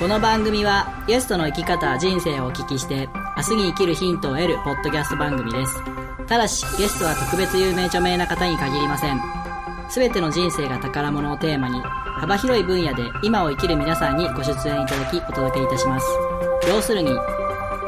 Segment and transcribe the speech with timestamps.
[0.00, 5.72] この番組はゲストの生き方人生をお聞きして明日に生きるヒントを得るポッドキャスト番組です。
[6.26, 9.20] ただしゲストは特別有名著名な方に限りません。
[9.88, 16.06] 全ての人生が宝物をテーマに幅広い分野で今を生きる皆さんにご出演いただきお届けいたします。
[16.68, 17.10] 要するに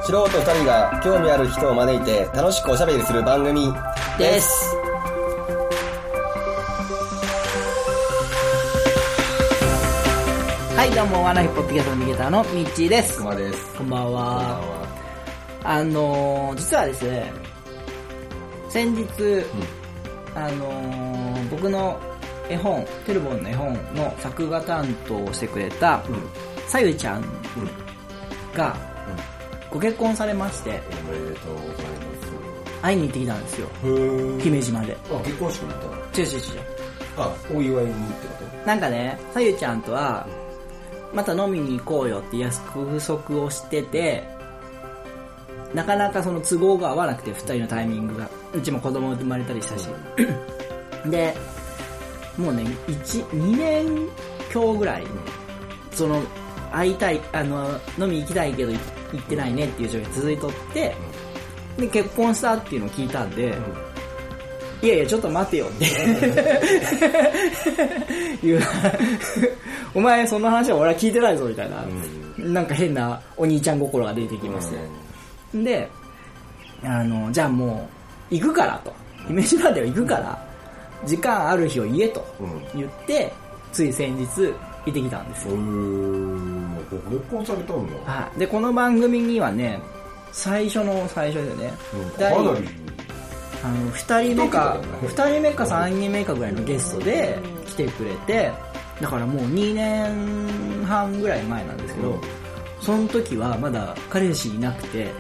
[0.03, 3.73] 素人二人が興味ある人を招いて楽しくおしゃべりする番組
[4.19, 4.76] です
[10.97, 13.19] どうもワナヒポッドキャストのミゲターのミッチーです。
[13.19, 13.75] 熊です。
[13.75, 14.89] こんばんは。
[15.63, 17.31] あのー、実はですね
[18.71, 19.05] 先日、
[20.35, 22.01] あのー、僕の
[22.49, 26.03] 絵本テルボンの絵本の作画担当をしてくれた
[26.67, 27.25] さゆちゃん
[28.55, 28.75] が
[29.71, 31.87] ご結婚されましておめでとうござい
[32.81, 33.69] 会いに行ってきたんですよ。
[34.41, 34.97] 姫路まで。
[35.11, 35.95] あ結婚式に行ったの？
[35.95, 36.61] 違う違う違う。
[37.19, 40.27] あお祝いにってこなんかねさゆちゃんとは
[41.15, 42.55] また飲みに行こうよって約
[43.01, 44.25] 束をしてて
[45.75, 48.29] なかなかその都合が合わなくて2人のタイミングが。
[48.55, 49.89] うちも子供生まれたりしたし。
[51.11, 51.37] で
[52.39, 54.09] もうね2年
[54.53, 55.05] 今日ぐらい
[55.93, 56.21] その
[56.73, 58.79] 会いたいあの飲み行きたいけど行
[59.19, 60.97] ってないねっていう状況が続いとって
[61.79, 63.57] で結婚したっていうのを聞いたんで、
[64.83, 65.85] いやいやちょっと待てよって。
[68.47, 68.63] いう
[69.95, 71.85] お前その話は俺は聞いてないぞみたいな、
[72.39, 74.71] なんか変なお兄ちゃん心が出てきまし
[75.53, 75.89] て、で
[76.83, 77.89] あのじゃあも
[78.31, 78.93] う行くからと。
[79.27, 80.47] 姫路までは行くから
[81.05, 82.63] 時間ある日を言えとうん。
[82.79, 83.33] 言って、
[83.73, 86.77] つい先日行ってきたんですうよ、ん
[87.11, 88.13] 結婚されたんだ。
[88.13, 89.81] はい、でこの番組にはね
[90.33, 91.73] 最初の最初でね、
[92.19, 92.69] 第かなり
[93.65, 98.53] あの2人目か一2人目か3人目かぐらいのゲストで来てくれて
[99.01, 102.21] だからもう2年半ぐらい前なんですけど、うん。
[102.81, 105.11] その時はまだ彼氏いなくて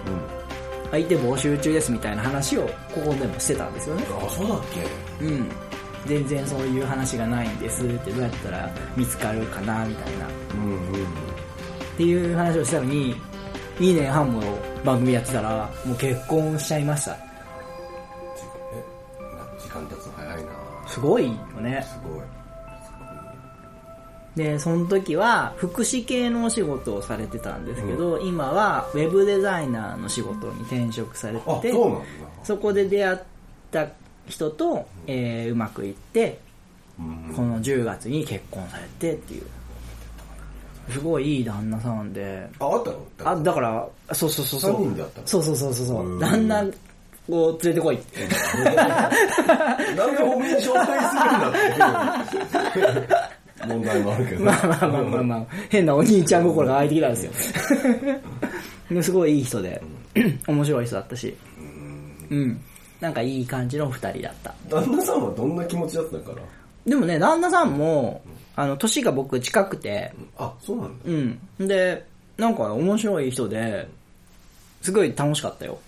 [0.90, 2.62] 相手募集中ですみたいな話を
[2.94, 4.04] ここでもしてたんですよね。
[4.08, 4.60] あそうだっ
[5.18, 5.24] け？
[5.24, 5.48] うん。
[6.06, 10.26] 全然そういう話がないんですってどうやったら見つかるかなみたいな。
[10.26, 11.06] っうんうん。
[11.96, 13.14] ていう話をしたのに
[13.80, 14.40] 2年半も
[14.84, 17.12] 番組やってたらもう結婚しちゃいました。
[17.12, 17.16] え
[19.36, 20.50] な時間経つの早いな。
[20.86, 21.84] すごいよね。
[21.90, 22.20] すごい
[24.36, 32.02] でその時は福祉系のお仕事をされてたんですけど、今はウェブデザイナーの仕事に転職されててあそ
[32.44, 33.18] そこで出会っ
[33.70, 33.88] た
[34.28, 36.38] 人と、えーうまくいって
[36.98, 37.34] うん。
[37.34, 39.42] この10月に結婚されてっていう。
[40.90, 42.48] すごいいい旦那さんで。
[42.58, 42.98] ああったの？
[43.24, 44.72] あだからそうそうそうそう。
[44.72, 45.26] 三人で会ったの？
[45.26, 46.06] そうそうそうそうそう。
[46.06, 46.18] うん。
[46.20, 46.64] 旦那
[47.28, 48.28] を連れてこいって。
[49.94, 52.24] なんでおめえ紹介するんだっ
[52.72, 54.44] て問題もあるけど。
[54.44, 57.32] まあまあまあまあまあ、変なお兄ちゃん心が湧いてきたんですよ。
[58.90, 59.82] ですごいいい人で、
[60.46, 61.36] 面白い人だったし、
[62.30, 62.60] うん。
[63.00, 64.54] なんかいい感じの二人だった。
[64.68, 66.38] 旦那さんはどんな気持ちだったのかな
[66.86, 68.22] でもね、旦那さんも、
[68.54, 71.04] あの、年が僕近くて、あそうなんだ。
[71.04, 71.12] う
[71.64, 71.66] ん。
[71.66, 72.04] で、
[72.38, 73.88] なんか面白い人で、
[74.82, 75.78] すごい楽しかったよ。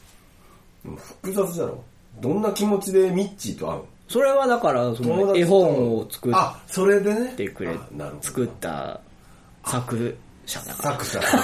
[1.22, 1.82] 複雑だろ。
[2.20, 3.78] どんな気持ちでミッチーと会う？
[3.78, 7.34] のそれはだから、その絵本を作っあそれでね。
[7.36, 8.22] てくれあなるほ、ど。
[8.22, 9.00] 作った
[9.66, 10.98] 作者だから。
[10.98, 11.20] 作者。
[11.20, 11.36] として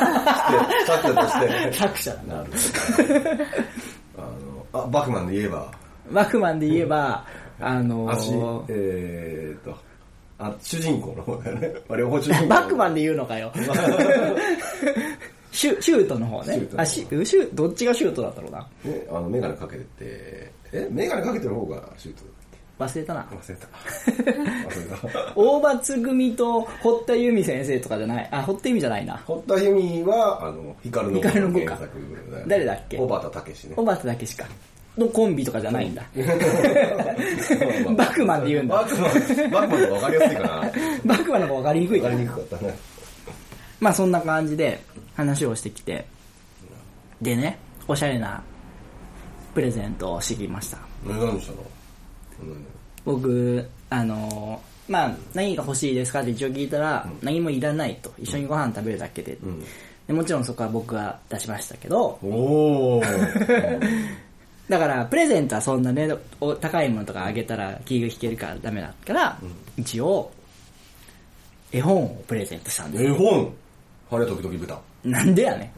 [0.86, 1.72] 作者として。
[1.74, 2.34] 作者だな。
[2.36, 2.52] なるほ
[3.12, 4.22] ど。
[4.22, 5.72] あのあバクマンで言えば。
[6.10, 7.26] バクマンで言えば、
[7.60, 9.76] あのえーっと
[10.38, 11.74] あ主人公の方だよね。
[11.88, 12.46] まあ両方主人公。
[12.48, 13.52] バックマンで言うのかよ。
[15.52, 16.54] シュシュートの方ね。
[16.54, 16.66] シュー。
[16.68, 18.58] トあ、シュシュどっちがシュートだったろうな。
[18.84, 19.84] ね、あの、メガネかけて。
[19.84, 22.24] て、え、メガネかけてる方がシュート
[22.78, 23.24] 忘れたな。
[23.30, 23.66] 忘れた。
[24.68, 25.32] 忘れた。
[25.36, 28.28] 大松組と堀田由美先生とかじゃない。
[28.32, 29.20] あ、堀田由美じゃないな。
[29.24, 31.78] 堀田由美は、あの、ヒカルの光の子か
[32.46, 32.96] 誰だっけ？
[32.98, 33.74] 小畑武史ね。
[33.76, 34.46] 小畑だけしか。
[34.98, 36.02] のコンビとかじゃないんだ。
[37.96, 40.48] バックマンで言うんだバックマン、バックマンの方が分かりやすいかな。
[41.04, 42.78] バックマンの方が分かりにくいからね分かりにくかったね。
[43.80, 44.80] まあそんな感じで
[45.16, 46.04] 話をしてきて。
[47.22, 47.58] でね、
[47.88, 48.42] おしゃれな
[49.54, 50.78] プレゼントをしてきました。
[51.06, 51.58] え何したの？
[53.04, 58.12] 僕、あのーまあ、何が欲しいですかって一応聞いたら、何もいらないと。
[58.18, 59.32] 一緒にご飯食べるだけで。
[59.42, 59.64] うん。
[60.06, 63.80] でもちろんそこは僕が出しましたけど、おー。
[64.68, 66.08] だから、プレゼントはそんなね、
[66.40, 69.38] お高いものとかあげたら気が引けるからダメだから、
[69.76, 70.30] 一応、
[71.72, 73.52] 絵本をプレゼントしたんです絵本？
[74.10, 74.80] 晴れ時々豚。
[75.02, 75.72] なんでやね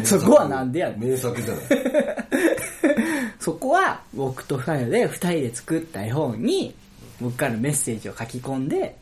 [0.00, 0.04] ん。
[0.04, 1.10] そこはなんでやねん。
[1.10, 1.64] 名作じゃない。
[3.40, 6.74] そこは僕と二人で二人で作った絵本に
[7.20, 8.96] 僕からのメッセージを書き込んで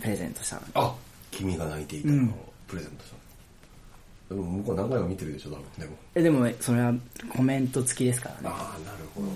[0.00, 0.62] プレゼントしたの。
[0.74, 0.94] あ、
[1.30, 2.14] 君が泣いていたの。
[2.14, 2.34] うん。
[2.68, 4.40] プレゼントしたの。
[4.42, 5.64] でも向こう何回も見てるでしょ多分。
[5.78, 5.96] でも。
[6.14, 6.92] えでもそれは
[7.34, 8.40] コメント付きですからね。
[8.44, 9.32] ああなるほどね。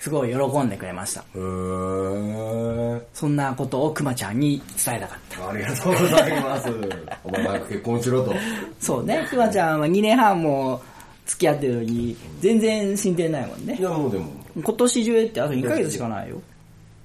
[0.00, 1.20] すごい喜んでくれました。
[1.20, 5.50] へえそんなことをくまちゃんに伝えたかった。
[5.50, 6.68] ありがとうございます。
[7.22, 8.34] お前早く結婚しろと。
[8.80, 9.26] そうね。
[9.28, 10.80] くまちゃんは2年半も
[11.26, 13.76] 付き合ってるのに全然進展ないもんね。
[13.78, 14.32] いやもうでも。
[14.56, 16.36] 今年中ってあと2ヶ月しかないよ。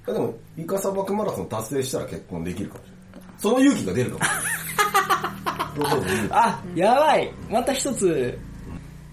[0.06, 3.30] いやでもイカ砂漠マラソン達成したら結婚できるかもしれない。
[3.38, 6.28] その勇気が出るかもしれない。
[6.32, 7.32] あやばい。
[7.50, 8.38] また一つ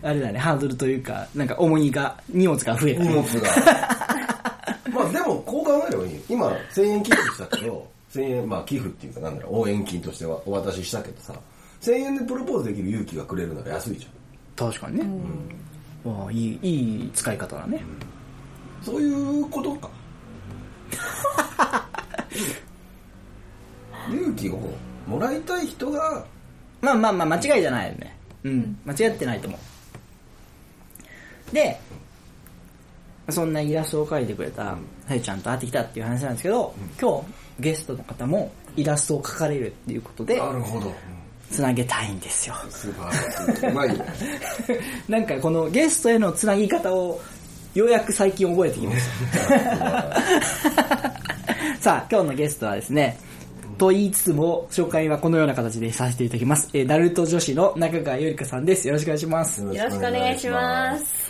[0.01, 3.49] あれだねハードルというかなんか重荷が荷物が増えた荷物が。
[4.94, 6.13] まあでもこう考えればいい。
[6.13, 11.33] よ今1000円寄付したけど1000円まあ寄付っていうかなんだろう応援金としてはお渡ししたけどさ
[11.81, 14.22] 1000円でプロポーズできる勇気がくれるなら安いじゃん
[14.55, 15.05] 確かにね、
[16.03, 17.81] わあいいいい使い方だね、
[18.81, 19.11] そうい
[19.41, 19.89] うことか。
[24.09, 24.59] 勇気を
[25.07, 26.25] もらいたい人が
[26.81, 28.17] まあまあまあ間違いじゃないよね。
[28.44, 28.77] うん。
[28.85, 31.56] 間違ってないと思う。
[31.56, 31.79] で
[33.29, 34.75] そんなイラストを描いてくれた
[35.07, 37.25] さゆちゃんと会ってきたっていう話なんですけど、今日
[37.59, 40.94] ゲストの方もイラストを描かれるっていうことでなるほど
[41.53, 44.05] つなげたいんですよ素晴らしいうまいね
[45.07, 47.21] なんかこのゲストへのつなぎ方を
[47.73, 49.00] ようやく最近覚えてきまし
[49.39, 50.21] た。
[51.81, 53.17] さあ、今日のゲストはですね、
[53.79, 56.69] と言いつつも、紹介はこのような形でさせていただきます。
[56.73, 58.88] えー、ナルト女子の中川ゆりかさんです。
[58.88, 59.63] よろしくお願いします。
[59.63, 61.22] よろしくお願いします。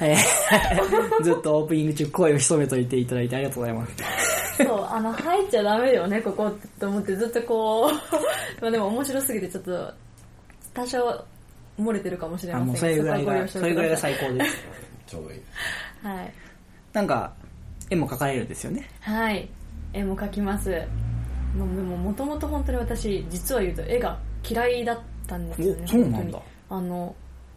[0.00, 3.94] えーずっとオープニング中声を潜めといていただいてありがとうございます。
[4.64, 7.92] そう、あの、入っちゃダメよね、ここって思ってずっとこう、
[8.60, 9.92] まあでも面白すぎてちょっと、
[10.74, 11.24] 多少
[11.78, 14.56] 漏れてるかもしれあ、ませんもうそれぐらいが、それぐらいが最高です。
[15.06, 15.42] ちょうどいい
[16.02, 16.32] はい。
[16.92, 17.32] なんか、
[17.90, 18.88] 絵も描かれるんですよね。
[19.00, 19.48] はい。
[19.92, 20.70] 絵も描きます。
[21.56, 25.82] もうでも、もともと本当に私、実は言うと絵が嫌いだったんですよね。
[25.84, 27.14] おそうなんだ本当にあの、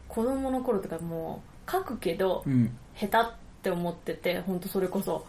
[0.08, 2.78] 子供の頃とかもう、描くけど、うん。
[2.96, 3.34] 下手っ
[3.64, 5.26] て思ってて本当それこそ。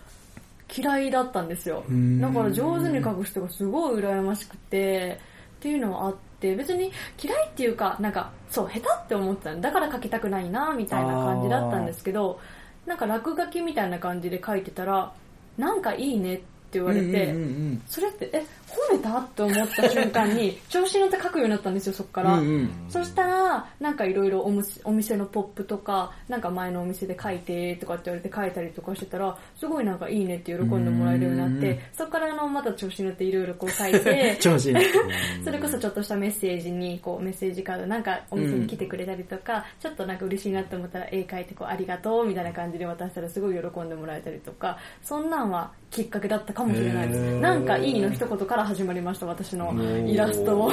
[0.74, 1.84] 嫌いだったんですよ。
[1.92, 2.20] ん。
[2.20, 5.18] だから上手に描く人がすごい羨ましくて
[5.56, 6.90] っていうのはあって別に
[7.22, 12.40] 嫌いっていうかなんかそう下手って思ってただから描きたくないなみたいな感じだったんですけど
[12.86, 15.12] なんか落書きみたいな感じで描いてたら
[15.56, 17.34] なんかいいねって言われて、うんうんうんう
[17.74, 17.82] ん。
[17.86, 18.44] それってえ
[18.90, 19.18] 褒めた？
[19.18, 24.42] って思った瞬間に 調子に乗って書くようになったんですよそっから、うんうんそしたら、なんかいろいろ
[24.84, 34.36] お店のポップとか、なんか前のお店で書いてとかって言われて書いたりとかしてたら、すごいなんかいいねって喜んでもらえるようになっうんて、そこからあの、また調子に乗っていろいろこう書いて。
[35.44, 47.40] それこそちょっとしたメッセージに、こうメッセージカードなんかお店に来てくれたりとか、ちょっとなんか嬉しいなって思ったら絵描いてこうありがとうみたいな感じで渡したらすごい喜んでもらえたりとか、そんなんはきっかけだったかもしれないです。
[47.40, 49.74] なんかいいの一言から始まりました、私の
[50.06, 50.72] イラストを。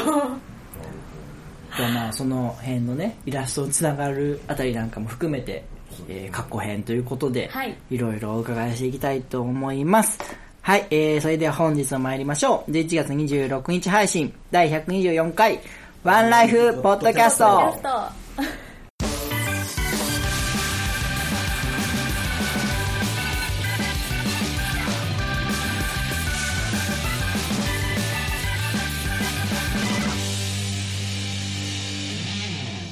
[1.77, 5.63] じゃあまあその辺のねイラストにつながるあたりなんかも含めて、
[6.07, 7.77] えー、過去編ということで、はい。
[7.89, 10.19] いろいろお伺いしていきたいと思います。
[10.61, 12.71] はい、えー、それでは本日も参りましょう。
[12.71, 15.59] 11月26日配信第124回
[16.03, 18.68] ワンライフポッドキャスト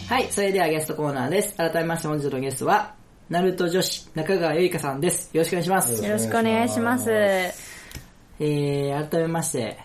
[0.08, 1.54] はいそれではゲストコーナーです。
[1.58, 2.96] 改めまして本日のゲストは
[3.30, 5.36] ナルト女子中川ゆりかさんです。
[5.36, 6.06] よろしくお願いします。
[6.06, 7.12] よろしくお願いします。
[7.12, 9.78] えー、改めまして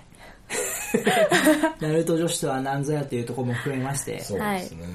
[1.81, 4.87] ナルト女子とは何ぞやというところも含めましてそうですね、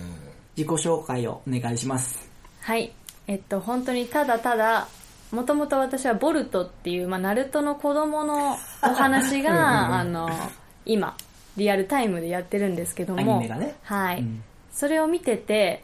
[0.55, 2.29] 自己紹介をお願いします。
[2.62, 2.93] はい。
[3.27, 4.88] えっと、本当にただただ、
[5.34, 10.29] もともと私はボルトっていう、まあ、ナルトの子供のお話が、 あの、
[10.86, 11.17] 今、
[11.57, 13.75] リアルタイムでやってるんですけども、アニメがね。
[13.84, 14.41] はい、うん
[14.77, 15.84] それを見てて、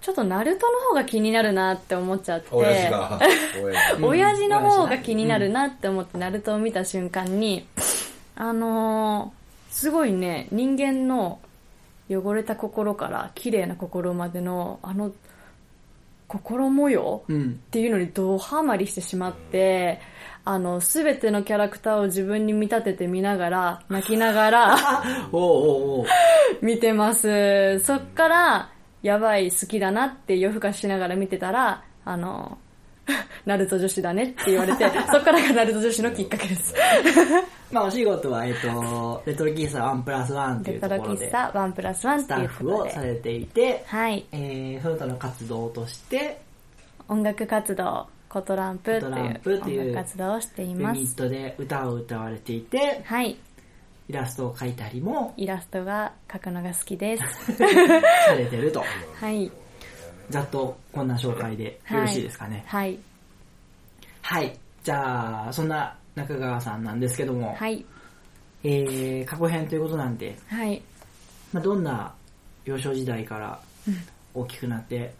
[0.00, 3.20] ちょっとナルトの方が気になるなって思っちゃって、親父が。
[4.00, 4.48] 親父。
[4.48, 7.66] の方が気になるなって思ってナルトを見た瞬間に、
[8.36, 11.40] あのーすごいね、人間の
[12.08, 15.10] 汚れた心から綺麗な心までの、あの、
[16.28, 17.60] 心模様うん。
[17.66, 19.98] っていうのにドハマりしてしまって、
[20.44, 24.76] あの、すべてのキャラクターを自分に見立てて見ながら、 泣きながら、
[25.30, 26.06] おうおうおう
[26.60, 27.78] 見てます。
[27.80, 28.70] そっから、
[29.02, 32.58] やばい、好きだなって夜更かししながら見てたら、あの、
[33.46, 36.74] ナルト女子だねって言われて、そっからがナルト女子のきっかけです。
[37.72, 42.74] まあお仕事は、えっと、レトロ喫茶ワンプラスワンっていレトロうところで、喫茶ワンプラスワンっていうスタッフ。
[42.74, 44.26] をされていて、はい。
[44.32, 46.40] えー、その他の活動として、
[47.08, 51.00] 音楽活動、コトランプっていうう音楽活動をしていユます。
[51.00, 53.36] ニットで歌を歌われていて、はい。
[54.08, 57.22] イラストを描いたりもイラストが描くのが好きです。
[57.52, 58.82] されてると。
[59.20, 59.52] はい。
[60.30, 62.64] ざっとこんな紹介でよろしいですかね。
[62.66, 62.98] はい。
[64.22, 64.58] はい。
[64.82, 67.84] じゃあ、そんな中川さんなんですけども、はい。
[68.64, 70.80] えー、過去編ということなんで、はい。
[71.52, 72.14] まあ、どんな
[72.64, 73.60] 幼少時代から
[74.32, 75.12] 大きくなって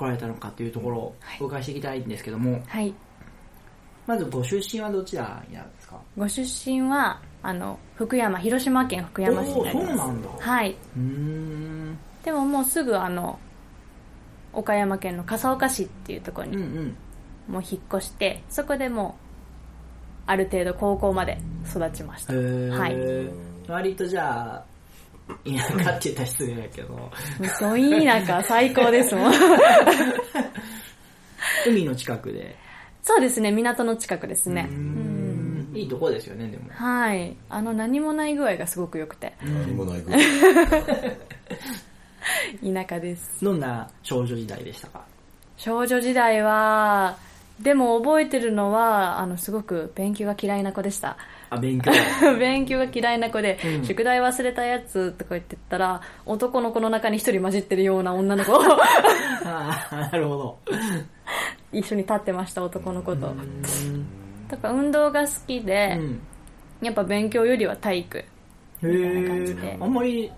[0.00, 2.94] 来られたのかというところをお伺いしていきたいんですけども、はい。
[4.06, 6.00] まずご出身はどちらになるんですか？
[6.16, 9.88] ご出身は、あの、福山、広島県福山市になります。
[9.88, 10.70] そうなんだはい。
[10.72, 11.98] うーん。
[12.24, 13.38] でももうすぐあの、
[14.52, 16.96] 岡山県の笠岡市っていうところにうんうん。
[17.54, 19.20] もう引っ越して、そこでもう、
[20.26, 21.38] ある程度高校まで
[21.68, 22.32] 育ちました。
[22.32, 22.96] はい。
[23.68, 24.64] 割とじゃあ、
[25.44, 27.10] 田舎って言ったら失礼だけど、
[27.60, 29.32] どい田舎最高ですもん。
[31.66, 32.56] 海の近くで。
[33.02, 34.68] そうですね、港の近くですね。
[35.74, 36.64] いいとこですよね、でも。
[36.72, 37.36] はい。
[37.48, 40.20] あの、何もない具合がすごく良くて、何もないぐらい。
[42.74, 43.44] 田舎です。
[43.44, 45.00] どんな少女時代でしたか？
[45.56, 47.16] 少女時代は、
[47.60, 51.16] でも覚えてるのは、あの、すごく勉強が嫌いな子でした。
[51.50, 51.90] あ、勉強。
[52.38, 58.52] 勉強が嫌いな子で、うん宿題忘れたやつとか言ってたら、男の子の中に一人混じってるような女の子
[59.44, 60.58] ああ、なるほど。
[61.72, 63.28] 一緒に立ってました、男の子と。
[63.28, 64.06] うん
[64.48, 66.20] とか、運動が好きで、うん
[66.82, 68.18] やっぱ勉強よりは体育。
[68.18, 68.24] へ
[68.82, 69.78] みたいな感じえで。
[69.80, 70.32] あんまり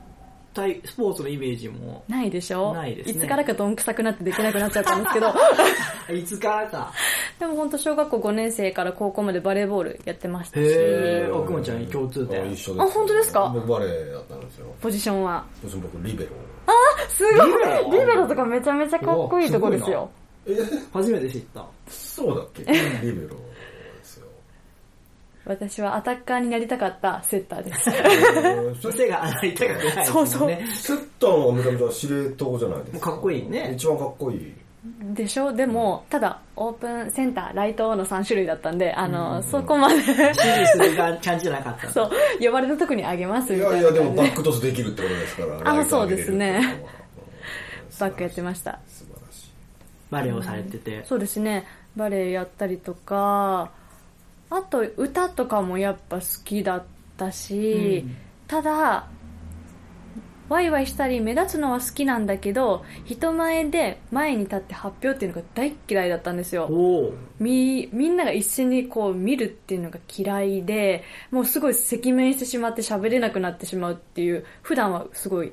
[0.53, 2.73] 体スポーツのイメージも、ないでしょ？
[2.75, 5.35] ないですねつからかどんくさくなってできなくなっちゃったんですけど、
[6.15, 6.93] いつからか。
[7.39, 12.53] でも本当小学校5年生から高校までバレーボールやってましたし、へえ、奥もちゃん共通あ点。
[12.53, 12.83] 一緒です。
[12.83, 13.51] あ本当ですか？
[13.55, 14.67] 僕バレエだったんですよ。
[14.81, 15.45] ポジションは？
[15.67, 16.31] 私僕リベロ。
[17.09, 18.27] すごいリベロ？
[18.27, 20.11] とかめちゃめちゃかっこいいとこですよ。
[20.47, 20.57] え、
[20.93, 21.65] 初めて知った。
[21.89, 22.63] そうだっけ？
[23.03, 23.37] リベロ。
[25.45, 27.91] 私はアタッカーになりたかったセッターです。
[27.91, 30.07] えーそれ背が上がりたくないね。
[30.07, 33.11] そうそうセッターのめちゃめちゃ司令塔じゃないですか。
[33.11, 34.55] かっこいいね一番かっこいい。
[35.15, 35.53] でしょ？
[35.53, 40.35] でも、ただ、オープンセンター、ライトの3種類だったんで、あの、そこまで、指示
[40.73, 41.89] する感じじゃなかった。
[41.95, 44.15] そう、呼ばれた時にあげますいみたいなやいや、でも。
[44.15, 45.81] バックトスできるってことですから。
[45.81, 46.85] あそうですね。
[48.01, 48.81] バックやってました。
[48.89, 49.51] 素晴らしい。
[50.11, 51.05] バレエをされてて。
[51.05, 51.65] そうですね、
[51.97, 53.71] バレエやったりとか、
[54.55, 56.85] あと歌とかもやっぱ好きだっ
[57.17, 58.17] たし、うん
[58.53, 59.09] ただ、
[60.51, 66.69] ワイワイしたり目立つのは好きなんだけど、人前で前に立って発表っていうのが大っ嫌いだったんですよ。
[67.41, 75.53] み、みんなが一緒にこう見るっていうのが嫌いで、もうすごい赤面してしまって喋れなくなってしまうっていう、普段はすごい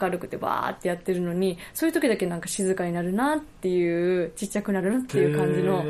[0.00, 5.84] 明るくてバーってやってるのに、そういう時だけなんか静かになるなっていう、ちっちゃくなるなっていう感じの、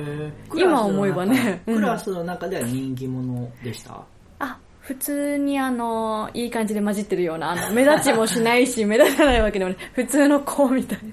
[0.54, 4.02] 今思えばねクラスの中では人気者でした？
[4.40, 11.04] あ、普通にあの、いい感じで混じってるような、あの、目立ちもしないし、 目立たないわけでもない、普通の子みたいな。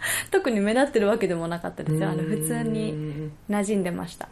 [0.30, 2.08] 特に目立ってるわけでもなかったですよ。
[2.08, 4.28] あの、普通に馴染んでました。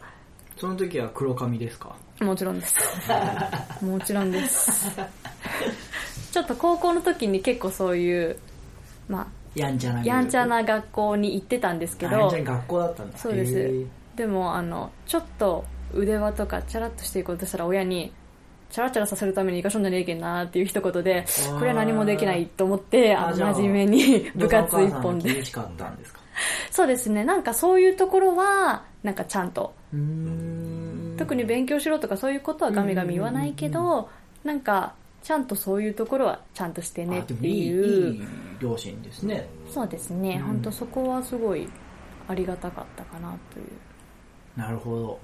[0.57, 1.95] その時は黒髪ですか？
[2.21, 2.75] もちろんです。
[3.85, 4.91] もちろんです。
[6.31, 8.37] ちょっと高校の時に結構そういう、
[9.07, 13.17] まやんちゃなあ、やんちゃな学校に行ってたんですけどあやんちゃ、な学校だったんだ。
[13.17, 13.85] そうです。
[14.15, 18.11] でも、あの、ちょっと腕輪とかチャラッとしていこうとしたら親に、
[18.69, 21.57] チャラチャラさせるために生かしょんじゃねえけんなっていう一言で、ー。
[21.57, 25.45] これは何もできないと思って、あの、真面目に 部活一本でお母さんは厳。
[25.45, 26.19] しかったんですか？
[26.71, 29.73] そうですね、なんかそういうところは、なんかちゃんと。
[31.17, 34.09] 特に勉強しろとかそういうことはガミガミ言わないけど、
[34.43, 38.15] なんか、ちゃんとそういうところはちゃんとしてねっていう。
[38.15, 38.27] いい
[38.59, 39.47] 両親ですね。
[39.69, 41.67] そうですね、うん本当そこはすごい
[42.27, 43.67] ありがたかったかなという。
[44.55, 45.19] なるほど。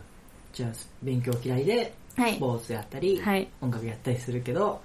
[0.53, 0.71] じゃあ、
[1.03, 4.81] 勉強嫌いで、はいスポーツやったり、はい音楽やったりするけど、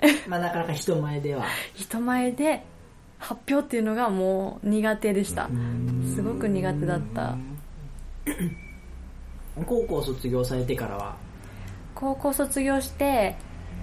[0.28, 1.44] まあなかなか人前では。
[1.74, 2.64] 人前で
[3.18, 5.48] 発表っていうのがもう苦手でした。
[6.14, 7.36] すごく苦手だった。
[9.66, 11.16] 高校卒業されてからは、
[11.94, 13.36] 高校卒業して、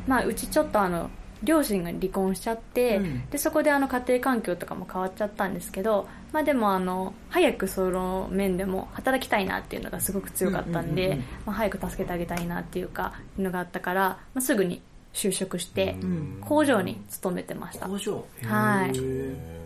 [0.08, 1.10] まあうちちょっとあの、
[1.44, 3.30] 両親が離婚しちゃって、うん。
[3.30, 11.20] でそこであの家庭環境とかも変わっちゃったんですけど、まあでもあの早くその面でも働きたいなっていうのがすごく強かったんでうんうんうん。
[11.20, 14.02] うんまあ早く助けてあげたいなっていうかいうのがあったから、
[14.34, 14.82] まあ、すぐに
[15.14, 16.40] 就職してん。
[16.42, 17.88] 工場に勤めてました。
[17.88, 18.26] 工場？
[18.44, 18.94] はい。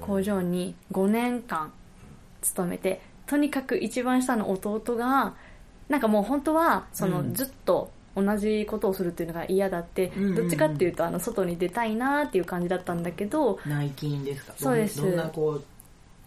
[0.01, 1.71] 工場に5年間
[2.41, 5.36] 勤めてとにかく一番下の弟が
[5.88, 7.33] なんかもう本当はそのうん。
[7.33, 10.36] ずっと同じことをするっていうのが嫌だって、うんうんうん。
[10.36, 14.53] どっちかっていうとあの外に出たいなっていう感じだったんだけど内勤ですか？
[14.58, 15.01] そうです。
[15.01, 15.63] どんなこう、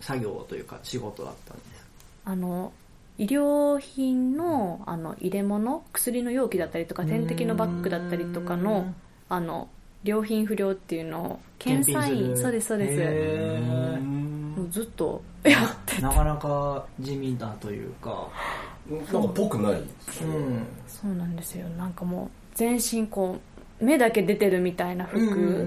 [0.00, 1.86] 作業というか仕事だったんですか？
[2.26, 2.72] あの
[3.18, 8.92] 医療品のあの入れ物薬の容器だったりとか点滴のバッグだったりとかの
[9.28, 9.68] あの
[10.02, 13.60] 良品不良っていうのを検査員そうですそうです。
[13.62, 16.00] もうずっとやって。
[16.02, 18.28] なかなか地味だというか
[18.90, 20.28] なんかぽくないですよ。
[20.28, 21.68] ねうんそうなんですよ。
[21.70, 23.36] なんかもう全身こ
[23.80, 25.60] う目だけ出てるみたいな服、うんうんうんう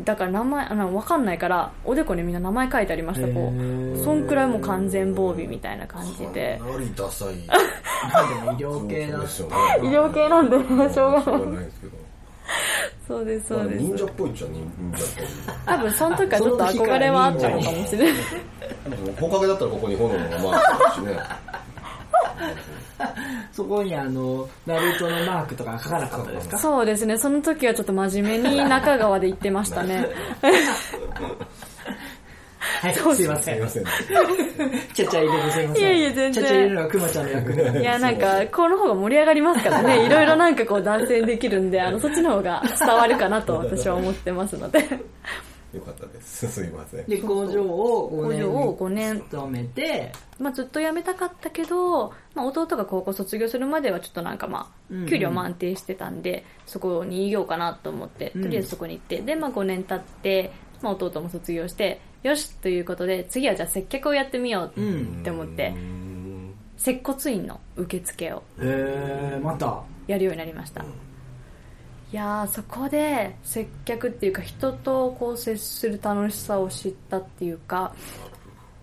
[0.00, 4.00] んだから名前あの分かんないからおでこにみんな名前書いてありましたこへー。
[4.00, 6.58] うそんくらいもう完全防備みたいな感じで。
[6.58, 7.34] かなりダサい。
[8.12, 9.18] なんでも医療系だ。
[9.18, 9.54] そうですよね。
[9.82, 10.94] 医療系なんでしょうがない。
[10.94, 11.92] しょうがないですけど。
[13.06, 15.26] そうですそうで忍者すっぽいっちゃ忍者っぽい。
[15.66, 18.22] 多分その時はちょっと憧れはあったのかもしれない。
[19.20, 21.18] ほかげ だったらここに炎のマークあるしね
[23.52, 26.58] そこにあのナルトのマークとか書かなかったですか？
[26.58, 27.16] そうですね。
[27.18, 30.06] その時はちょっと真面目に 中川で言ってましたね。
[32.80, 33.68] はいすいません。
[33.68, 34.06] すいません。
[34.94, 35.82] ちゃちゃ入れてすいません。
[35.82, 36.32] いやいや全然。
[36.32, 40.06] ちゃちゃ入れるのがくまちゃんの役目いやなんかこの方が盛り上がりますからね。
[40.06, 44.84] いろいろなんかこう男性できるんであのそっちの方が伝わるかなと私は思ってますので
[45.72, 46.46] よかったです。
[46.52, 47.06] すいません。
[47.06, 49.20] で工場を5年工場を5年。
[49.20, 50.12] 勤めて。
[50.38, 55.06] まあずっと辞めたかったけど、まあ、弟が高校卒業するまではちょっとなんかまうんうん。
[55.06, 58.42] あ給料も安定してたんで、そこにいようかなと思ってうん。
[58.42, 60.52] とりあえずそこに行って、で、まあ、5年経って、
[60.82, 66.54] まあ、弟も卒業してよしということで次はじゃあ接客をやってみようって思って、うん。
[66.76, 69.82] 接骨院の受付をへえまた。
[70.08, 70.84] やるようになりました、
[72.12, 77.94] いやーそこで接客っていうか人とこう接する楽しさを知ったっていうか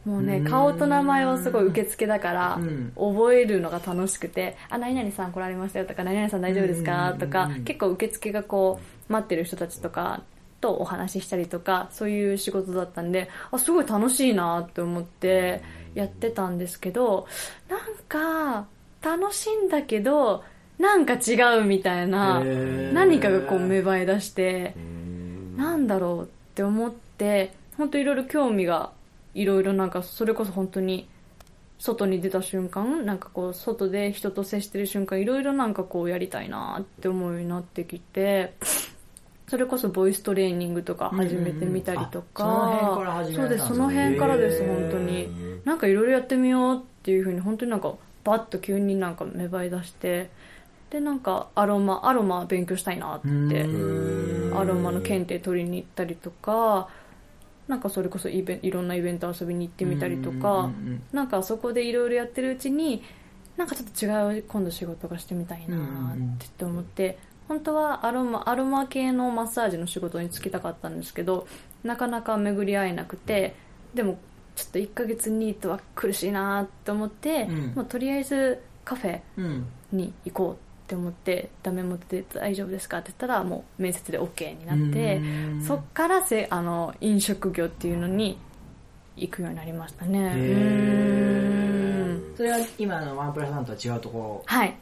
[0.03, 0.45] もうねうん。
[0.45, 2.91] 顔と名前をすごい受付だからうん。
[2.95, 10.24] 覚えるのが楽しくて「あ何々さん来られましたよ」とか「何々さん大丈夫ですか?」とかうん結構受付がこう待ってる人たちとか
[10.62, 15.62] とお話ししたりとかそういう仕事だったんであすごい楽しいなって思って
[15.93, 17.27] やってたんですけど
[17.69, 18.65] なんか
[19.01, 20.43] 楽しいんだけど
[20.80, 25.58] なんか違うみたいな何かがこう芽生え出してうん。
[25.58, 28.92] なんだろうって思って本当いろいろ興味が
[29.34, 31.08] いろいろなんかそれこそ本当に
[31.78, 38.54] 外に出た瞬間なんかこう外で人と接してる瞬間いろいろなんかこうやりたいなって思うようになってきて
[39.50, 43.68] それこそボイストレーニングとか始めてみたりとか、その辺から始めたんですね。
[43.68, 45.28] そうですその辺からです本当に。
[45.65, 50.30] なんかいろいろやってみようっていうふうに本当になんかバッと急になんか芽生え出して
[50.89, 53.28] でなんかアロマアロマ勉強したいなって。
[53.28, 54.58] うん。
[54.58, 56.89] アロマの検定取りに行ったりとか
[57.67, 60.71] なんかそれこそイベンいろんなイベント遊びに行ってみたりとか、
[61.13, 63.04] なんかそこでいろいろやってるうちに
[63.58, 71.47] なんかちょっと違う今度仕事がしてみたいなって思って、本当はアロマアロマ系のマッサージの仕事に就きたかったんですけど
[71.84, 73.56] なかなか巡り合えなくて
[73.93, 74.17] でも
[74.56, 77.73] ちょっと1ヶ月ニートは苦しいなと思って、うん。
[77.75, 79.67] もうとりあえずカフェうん。
[79.91, 85.62] に行こうって思ってダメ元で大丈夫ですかって言ったらもう面接で OK になってうん。
[85.63, 88.38] そっからせあの飲食業っていうのに
[89.17, 90.19] 行くようになりましたね。
[90.19, 92.38] へうーん。
[92.38, 94.75] それは今のワンプラスワンとは違うところはい。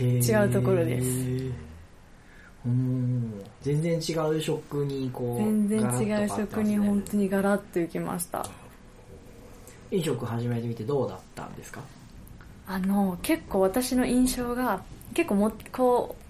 [0.00, 1.06] 違うところです。
[2.64, 3.42] うん。
[3.60, 8.46] 全然違う職にこう全然違う職に本当にガラッと行きました。
[9.90, 11.80] 飲食始めてみてどうだったんですか？
[12.66, 14.82] あの結構私の印象が
[15.14, 16.22] 結構もこう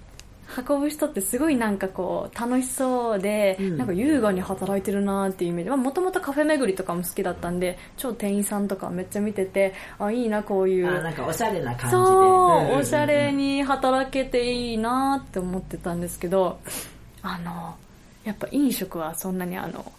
[0.60, 3.78] 運ぶ人ってすごいなんかこう楽しそうで、うん。
[3.78, 5.70] なんか優雅に働いてるなっていうイメージ。
[5.70, 10.88] もともとカフェ巡りとかも好きだったんで超店員さんとかめっちゃ見ててあいいなこういう。
[10.88, 11.90] あなんかおしゃれな感じで。
[11.90, 12.76] そう、ん。
[12.76, 16.58] おしゃれに働けていいなって思ってたんですけど
[17.22, 17.74] あの
[18.24, 19.90] やっぱ飲食はそんなにあの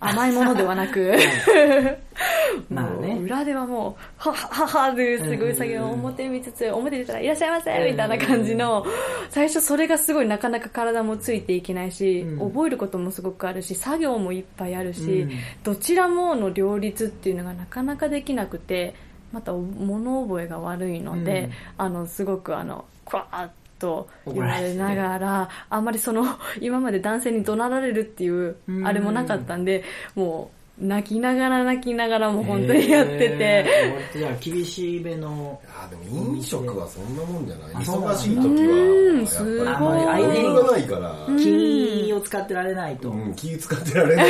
[0.00, 1.14] 甘いものではなく。
[2.70, 3.18] まあね。
[3.20, 8.84] 裏ではもうははははですごい作業を表見つつ表出たらいらっしゃいませみたいな感じの。
[9.30, 12.50] 最初それがすごいなかなか体もついていけないし、うん。
[12.50, 15.30] 覚えることもすごくあるし作業もいっぱいあるし、うん。
[15.62, 18.94] どちらもの両立っていうのがなかなかできなくて
[19.32, 21.50] また物覚えが悪いので、うん。
[21.78, 23.48] あのすごくあのクワーッ
[23.84, 26.24] と言われながらあんまりその
[26.60, 28.86] 今まで男性に怒鳴られるっていううん。
[28.86, 37.74] あれもなかったんでもう泣きながら泣きながらも本当にやってて、へーじゃあ厳しめのいやでも飲食はそんなもんじゃない。
[37.74, 39.66] 忙しい時うんはすごい。
[39.66, 44.26] やっぱりあ余裕がないから、気を使ってられないと、うん、気使ってられない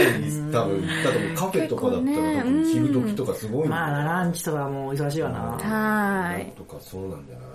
[0.52, 0.88] 多分。
[1.02, 5.38] 多分カフェとかだったら、多分昼時とかすごいんまあランチとかも忙しいわな。
[5.40, 6.52] はい。
[6.58, 7.46] とかそうなんじゃない、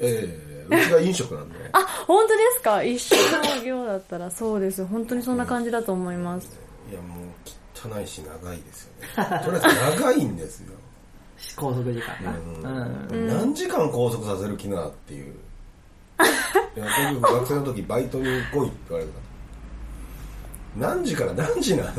[0.00, 1.54] ええうちが飲食なんで。
[1.72, 2.82] あ本当ですか？
[2.82, 3.16] 一緒
[3.58, 4.84] の業だったらそうです。
[4.86, 6.48] 本当にそんな感じだと思います。
[6.90, 9.40] いやもう汚いし長いですよね。
[9.44, 10.72] とりあえず長いんですよ、
[11.56, 12.34] 拘束時間な
[12.70, 13.08] うん。
[13.10, 13.28] うん。
[13.28, 15.34] 何時間拘束させる気なっていう。
[16.76, 18.46] いや結局学生の時バイトに来いって
[18.88, 19.12] 言われた。
[20.76, 21.94] 何時から何時なん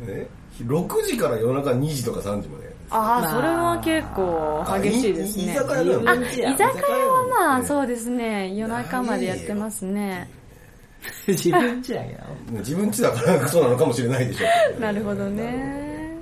[0.00, 0.26] ね
[0.60, 5.54] 6 時から夜中2時とか3時までああ、まあそれは結構激しいですね。
[5.54, 8.54] 居酒屋あ、居酒屋はまあ、ねそうですね。
[8.54, 10.30] 夜中までやってますね。
[11.26, 12.58] 自分ちやけど。
[12.58, 14.46] 自分家だからそうなのかもしれないでしょ
[14.76, 16.16] うなるほどね。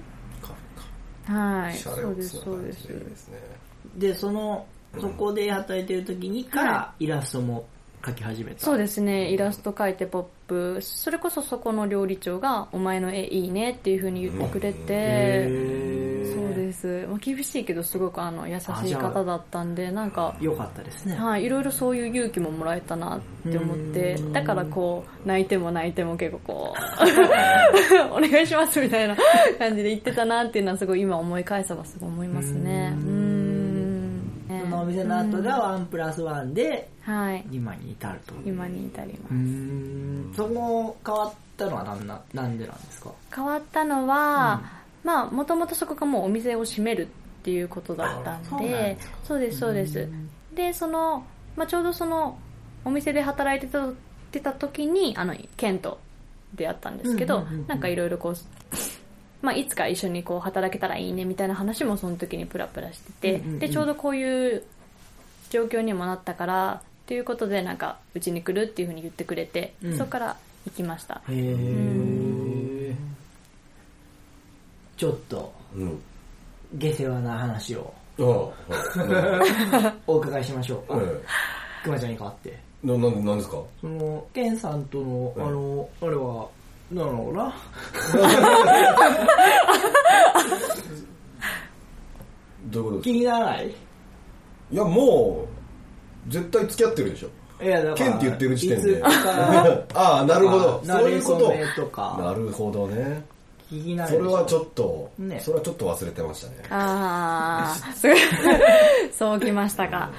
[1.26, 1.78] はい。
[1.78, 2.88] そうです、そうです。
[3.96, 4.66] で、その、
[5.00, 7.66] そこで働いてる時にからイラストも
[8.04, 8.60] 描き始めた。
[8.60, 9.30] そうですね。
[9.30, 10.78] イラスト描いてポップ。
[10.82, 17.06] それこそそこの料理長が、お前の絵いいねっていう風に言ってくれて、へそうです。
[17.08, 21.14] まあ、厳しいけど、すごくあの、優しい方だったんで、なんか、よかったですね。
[21.14, 26.74] はい、いろいろそういう勇気ももらえたなって思ってうんだからこう泣いても泣いても結構こ
[28.10, 29.16] う お願いしますみたいな
[29.58, 33.43] 感じで言ってたなっていうのはすごい今思い返せばすごい思いますねううん
[34.66, 34.70] ん。
[34.70, 37.44] そのお店の後がワンプラスワンで、はい。
[37.50, 38.34] 今に至ると。
[38.44, 40.32] 今に至りまうーん。
[40.36, 43.10] そこ変わったのはなんな、なんでなんですか？
[43.30, 44.62] す変わったのは、
[45.02, 47.08] まあもともとそこがもうお店を閉めるっ
[47.42, 50.08] ていうことだったんでそうですそうです
[50.54, 51.24] でその、
[51.56, 52.38] まあ、ちょうどその
[52.84, 53.86] お店で働いてた
[54.32, 55.98] てた時にあのケンと
[56.54, 57.66] 出会ったんですけど、うんうんうんうん。
[57.66, 58.34] なんかいろいろこう、
[59.44, 64.62] まあ、いつか一緒にこう働けたらいいねみたいな話もその時にプラプラしてて、うんうんうんでちょうどこういう
[65.50, 69.98] 状況にもなったからということでなんかうちに来るっていうふうに言ってくれて、うん。
[69.98, 71.20] そこから行きました。
[71.28, 72.94] へー。
[74.96, 76.00] ちょっと、うん。
[76.74, 79.92] 下世話な話をああはい。
[80.06, 80.94] お伺いしましょう。
[81.84, 82.58] くまちゃんに代わって。
[82.82, 83.58] ななんなんですか？
[83.80, 86.48] その、ケンさんとの、あの、あれは、
[86.90, 87.54] なんだろうな。
[92.66, 93.68] どういうこと気にならない？
[93.68, 95.46] いやも
[96.28, 97.28] う絶対付き合ってるでしょ。
[97.64, 99.02] いや、だケンって言ってる時点で。
[99.94, 100.82] ああなるほど。
[100.84, 101.34] ナそういうこ
[101.76, 101.86] と。
[101.86, 103.24] か、なるほどね。
[103.68, 104.24] 気になるでしょ。
[104.24, 105.40] それはちょっと、ね。
[105.40, 106.56] それはちょっと忘れてましたね。
[106.70, 108.18] ああ、すごい。
[109.12, 110.10] そうきましたか。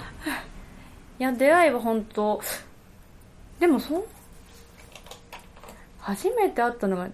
[1.19, 2.39] いや、出会いは本当
[3.60, 4.04] でもそん、
[6.06, 7.08] 初めて会ったのが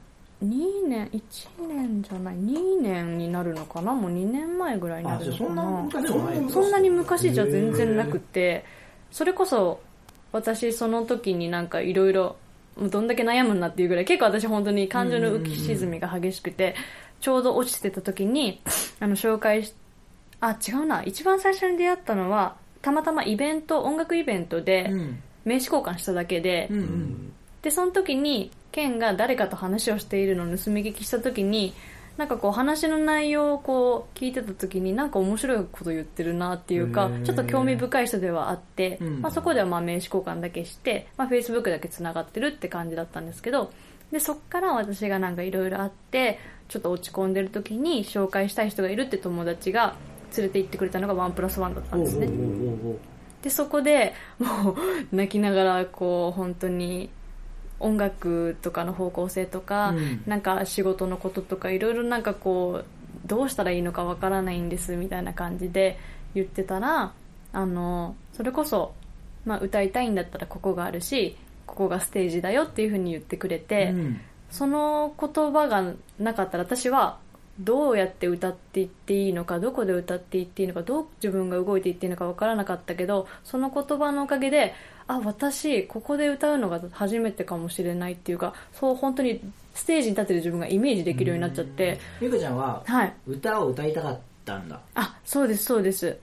[0.44, 3.94] 2年、1年じゃない、2年になるのかな？
[3.94, 5.88] もう2年前ぐらいになあ、るのかな？
[5.88, 8.66] あそんなに昔じゃ全然なくて、
[9.12, 9.80] それこそ
[10.32, 12.36] 私その時になんかいろいろ、
[12.76, 16.76] もうどんだけ悩むんだっていうぐらい、結構私本当に感情の浮き沈みが激しくて、
[17.20, 18.62] ちょうど落ちてた時に、
[19.00, 19.74] あの紹介し、
[20.40, 25.22] あ、違うな、一番最初に出会ったのは、たまたまイベント、音楽イベントでうん。
[25.44, 27.31] 名刺交換しただけで、うんうん。
[27.62, 31.74] で、その時に、ケンが誰かと話をしているのを盗み聞きした時に、
[32.18, 39.22] なんかこう話の内容をこう聞いてた時になんか面白いこと言ってるなっていうかちょっと興味深い人ではあって、うん。
[39.22, 43.72] まあそこではまあ名刺交換だけして、まあ Facebook だけ繋がってるって感じだったんですけど、
[44.12, 49.96] で、そっから私がなんかいろいろあって、ちょっと落ち込んでる時に紹介したい人がいるって友達が
[50.38, 52.30] 連れて行ってくれたのがワンプラスワンだったんですね。
[53.42, 54.72] でそこでも
[55.12, 57.10] う泣きながらこう本当に
[57.82, 60.24] 音楽とかの方向性とか、うん。
[60.26, 65.98] なんか仕事のこととかいろいろなんかこうどうしたらいいのかわからないんですみたいな感じで
[66.34, 67.14] 言ってたら
[67.54, 68.94] あのそれこそ、
[69.46, 74.22] まあ、歌いたいんだったらここがあるしここがステージだよっていうふうに言ってくれて、うん。
[74.50, 77.20] その言葉がなかったら私は
[77.60, 84.74] どうやって歌っていっていいのかどこで歌っていっていいのかどう自分が動いていっていいのか分からなかったけどその言葉のおかげで
[85.08, 89.42] あ私ここで歌うのが初めてかもしれないっていうかそう本当に
[89.74, 92.00] ステージに立ってる自分がイメージできるようになっちゃって。
[92.20, 93.14] ゆかちゃんは、はい。
[93.26, 94.80] 歌を歌いたかったんだ。
[94.96, 96.18] あそうですそうです。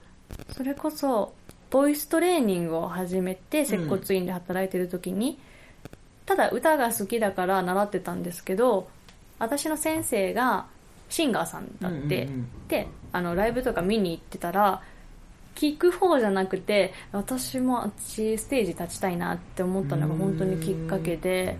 [0.55, 1.33] それこそ
[1.71, 5.39] ボイストレーニングを始めて接骨院で働いてる時に、
[6.25, 8.87] ただ歌が好きだから習ってたんですけど
[9.39, 10.67] 私の先生が
[11.09, 12.47] シンガーさんだって、うんうんうん。
[12.67, 14.81] であのライブとか見に行ってたら
[15.55, 21.57] 聞く方じゃなくて私もあっちステージ立ちたいなって思ったのが本当にきっかけで。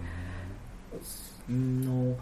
[1.49, 2.09] うん。
[2.11, 2.15] の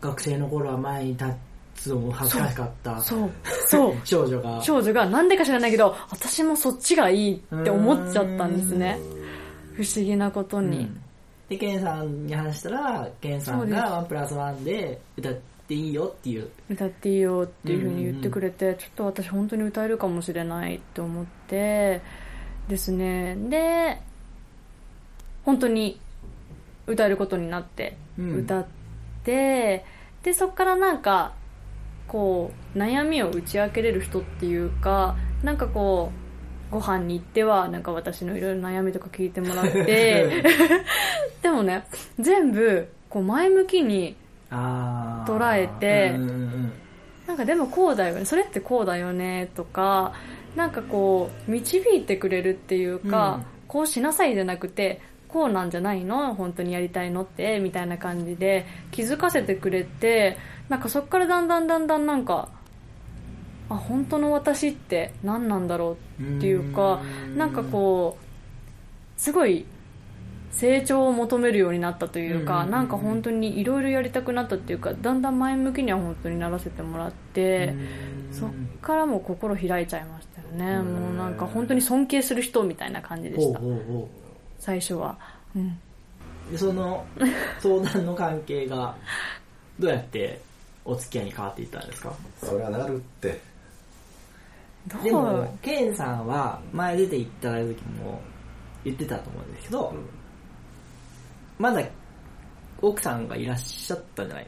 [0.00, 1.26] 学生の頃は前に立
[1.74, 3.00] つのも恥ずかしかった。
[3.00, 3.30] そう。
[3.66, 3.94] そう。
[4.04, 4.60] 少女が。
[4.62, 8.98] 少女がなんでか知らないけど私もそっちがいいって思っちゃったんですね。
[9.74, 11.00] 不思議なことに、うん。
[11.48, 16.50] で、ケンさんに話したら、ケンさんがワンプラスワンで歌っていいよっていう。
[16.70, 22.00] 歌っていいよっていう風に言ってくれて、ちょっと私本当に歌えるかもしれないって思って
[22.68, 23.36] ですね。
[23.36, 24.00] で
[25.44, 26.00] 本当に
[26.86, 28.36] 歌えることになってうん。
[28.40, 28.66] 歌っ
[29.24, 29.84] て、
[30.22, 31.32] でそっからなんか
[32.08, 36.12] こう悩みを打ち明けれる人っていうかなんかこ
[36.70, 40.44] うご飯に行ってはなんか私のいろいろ悩みとか聞いてもらって。
[41.42, 41.84] でもね
[42.18, 44.16] 全部こう前向きに
[44.52, 46.72] 捉えてうんうんうん。
[47.26, 48.24] なんかでもこうだよね。
[48.24, 49.50] それってこうだよね。
[49.54, 50.12] とか
[50.54, 53.44] なんかこう導いてくれるっていうか、うん。
[53.68, 56.34] こうしなさいじゃなくてこうなんじゃないの？
[56.34, 60.36] 本当にやりたいのってみたいな感じで気づかせてくれて
[60.68, 62.50] なんかそっからだんだんだんだんなんか
[63.70, 67.38] あ本当の私って何なんだろうっていうかうん。
[67.38, 69.64] なんかこうすごい
[70.52, 77.74] 成長を求めるようになったというか、うんなんか本当にいろいろやりたくなったっていうかだんだん前向きには本当にならせてもらって、
[78.30, 80.94] そっからもう心開いちゃいましたよね、うん。
[80.94, 83.58] もうなんか本当に尊敬する人みたいな感じでした。
[83.58, 84.08] ほう
[84.58, 85.18] 最初は、
[85.56, 85.78] うん、
[86.56, 87.04] その
[87.60, 88.94] 相談の関係が
[89.78, 90.38] どうやって
[90.84, 92.12] お付き合いに変わっていったんですか？
[92.42, 93.40] そりゃなるって。
[94.86, 95.02] どう？
[95.02, 98.20] でもケンさんは前出ていただいた時も
[98.84, 99.94] 言ってたと思うんですけど、
[101.58, 101.82] まだ
[102.80, 104.46] 奥さんがいらっしゃったんじゃない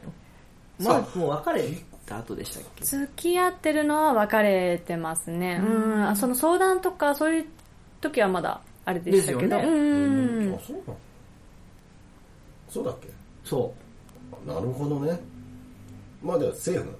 [0.79, 0.89] の？
[0.89, 1.69] まあもう別れ
[2.05, 2.83] た後でしたっけ？
[2.83, 5.61] 付き合ってるのは別れてますね。
[5.63, 6.07] うん。
[6.07, 7.45] あその相談とかそういう
[8.01, 9.77] 時はまだあれでしたけど、ですよね。
[9.77, 10.53] うん。
[10.55, 10.97] あそうなの？
[12.69, 13.07] そうだっけ？
[13.43, 13.73] そ
[14.45, 15.17] なるほどね。
[16.21, 16.91] まあではセーフなんじ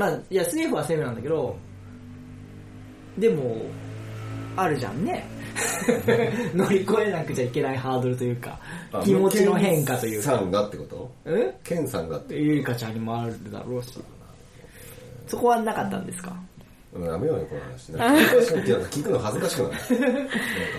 [0.00, 0.14] ゃない？
[0.14, 1.56] うまあいや政府はセーフなんだけど
[3.18, 3.56] でも
[4.56, 5.26] あるじゃんね
[6.54, 8.58] 乗り越えなくちゃいけないハードルというか
[8.92, 10.30] あ気持ちの変化というか。
[10.30, 11.10] ケンさんがってこと？
[11.26, 11.54] え？
[11.64, 13.92] ケンさんがってゆいかちゃんにもあるだろうし。
[15.26, 16.34] そこはなかったんですか？
[16.94, 17.90] うんやめようよこの話。
[17.92, 19.68] なんか恥ずかしくいや聞くの恥ずかしくな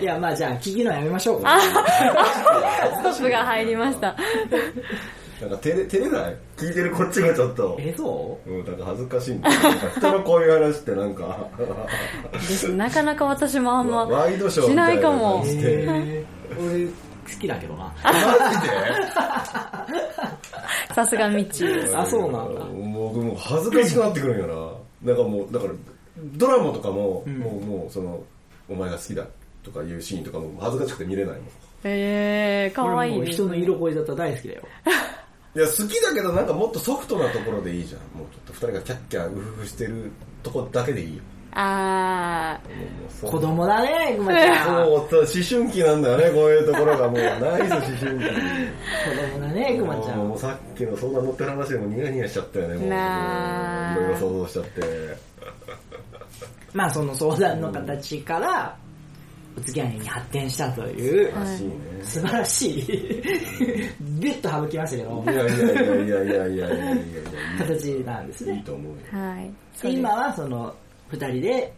[0.02, 1.42] いやまあじゃあ聞きのやめましょう。
[1.42, 4.16] かストップが入りました
[5.40, 6.36] なんか照れ照れない？
[6.56, 7.76] 聞いてるこっちがちょっと。
[7.78, 8.50] えそう？
[8.50, 9.60] ん、なんか恥ずかしいんだよ。
[9.60, 11.48] なんか人のこういう話ってなんか。
[12.32, 12.72] です。
[12.72, 15.44] なかなか私もあんまワイドショーしみたいなないかも。
[17.26, 17.92] 好きだけどな。
[18.02, 18.74] マジで？
[20.94, 21.74] さすがミッチー。
[21.82, 22.64] ですあそうなんだ。
[22.64, 25.12] もう僕もう恥ずかしくなってくるんよな。
[25.12, 25.72] なんかもうだから
[26.18, 27.38] ドラマとかも、ん。
[27.38, 28.22] もうもうその
[28.70, 29.26] お前が好きだ
[29.62, 31.46] とかいうシーンとかも恥ずかしくて見れないもん。
[31.84, 33.16] えー、かわいい。
[33.16, 34.62] もう人の色恋だったら大好きだよ
[35.56, 38.00] いや好きだけどなんかもっとソフトなところでいいじゃん。
[38.18, 41.22] もうちょっと二人がキャッキャウフフしてるとこだけでいいよ。
[41.52, 43.30] あもうもうそう。
[43.30, 44.66] 子供だねくまちゃん。
[44.66, 47.16] そう思春期なんだよねこういうところがもう。
[47.16, 48.04] ナイス思春期。
[48.04, 48.08] 子
[49.32, 50.28] 供だねくまちゃん。
[50.28, 52.90] もうさっきの相談乗ってる話でもニヤニヤしちゃったよねもうい
[54.04, 55.16] ろいろ想像しちゃって。
[56.74, 58.76] まあその相談の形から
[59.56, 61.44] お付き合いに発展したというはい。
[61.44, 62.86] らしいね素晴らしい
[64.20, 65.22] ビュッと省きましたけど。
[65.24, 67.02] いやいやいやいやいやいやいやいやいや。
[67.58, 68.56] 形なんですね。
[68.56, 69.52] いいと思うはい。
[69.82, 70.74] で今はその
[71.08, 71.72] 二人で、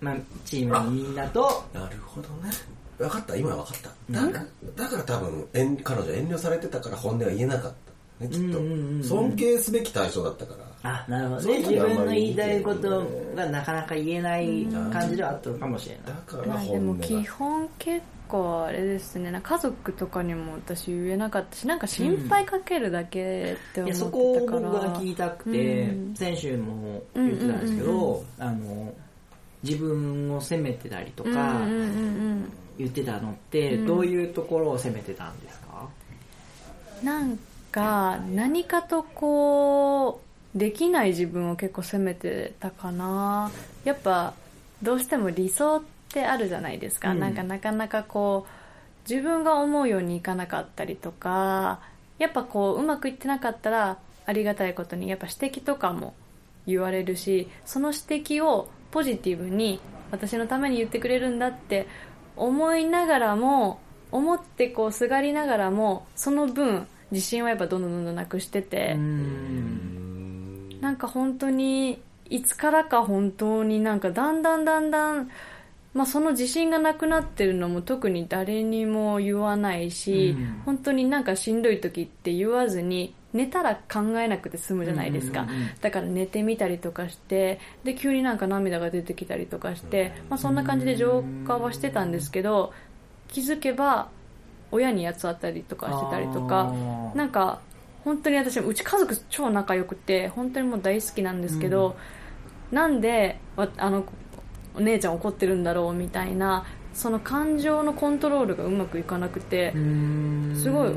[0.00, 2.50] まあ、チームのみんなとなるほどね。
[2.98, 3.36] 分かった。
[3.36, 3.90] 今分かった。
[4.10, 4.44] だから
[4.76, 7.72] だから多分遠彼女遠慮されてたから本音は言えなかっ
[8.20, 16.14] た、ね、きっうんうんうんうんと尊敬すべき対象だったからあなるほどそうね自分の言いたいことがなかなか言えない感じではあったのかもしれだない。
[16.14, 19.40] まあでから本音がも基本結構あれですね。
[19.42, 26.14] 家族とかにも私言えなかったしなんか心配かけるだけって思いやそっこをてたから、僕が聞きたくて、うん。
[26.16, 28.94] 先週も言ってたんですけど、うんうんあの
[29.62, 33.86] 自分を責めてたりとかうんうんうん言ってたのってうん。
[33.86, 35.86] どういうところを責めてたんですか、
[37.02, 37.36] うんなん
[37.72, 39.81] か何かとこう
[40.54, 43.50] できない自分を結構責めてたかな。
[43.84, 44.34] やっぱ
[44.82, 47.20] どうしても理想ってあるじゃないですか、うん。
[47.20, 51.80] なんかなかなかこう自分が思うようにいかなかったりとか
[52.18, 56.14] やっぱこううまくいってなかったらありがたいことにやっぱ指摘とかも
[56.66, 61.88] 言われるしその指摘をポジティブに私のために言ってくれるんだって
[62.36, 63.80] 思いながらも
[64.12, 68.94] 思ってこうすがりながらもその分自信はやっぱどんどんどんどんなくしてて、
[70.82, 75.30] なんか本当にいつからか本当になんかだんだんだんだん、
[75.94, 80.62] まあ、その自信がなくなってるのも特に誰にも言わないし、うん。
[80.66, 92.72] 本当になんかしんどい時って言わずに寝たら考えなくて済むじゃないですか、うんうんうんだから寝てみたりとかしてで急になんか涙が出てきたりとかして、まあ、そんな感じで浄化はしてたんですけど
[93.28, 94.08] 気づけば
[94.70, 96.72] 親に八つ当たりとかしてたりとか
[97.14, 97.60] なんか
[98.04, 101.96] 本当に私うち家族超仲良くて本当にもう大好きなんですけど、
[102.70, 104.04] なんでわあの
[104.74, 109.72] お姉ちゃん怒ってるんだろうみたいなその感情のコントロールがうまくいかなくて
[110.56, 110.92] すごい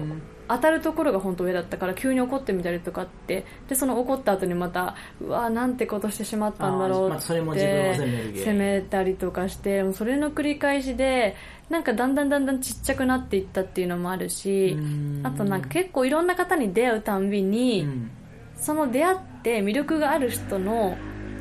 [0.47, 8.38] 当たるところが本当上だったから急に怒ってみたりとかってでその怒った後にまたうわなんてことしてしまったんだろうっあーまあそれも自分をて。
[8.39, 11.36] 責めたりとかしてもうそれの繰り返しで
[11.69, 15.21] なんかだんだんだんだんちっちゃくなっていったっていうのもあるしうん。
[15.23, 18.12] あとなんか結構いろんな方に出会うたんびに、うん。
[18.58, 20.97] その出会って魅力がある人の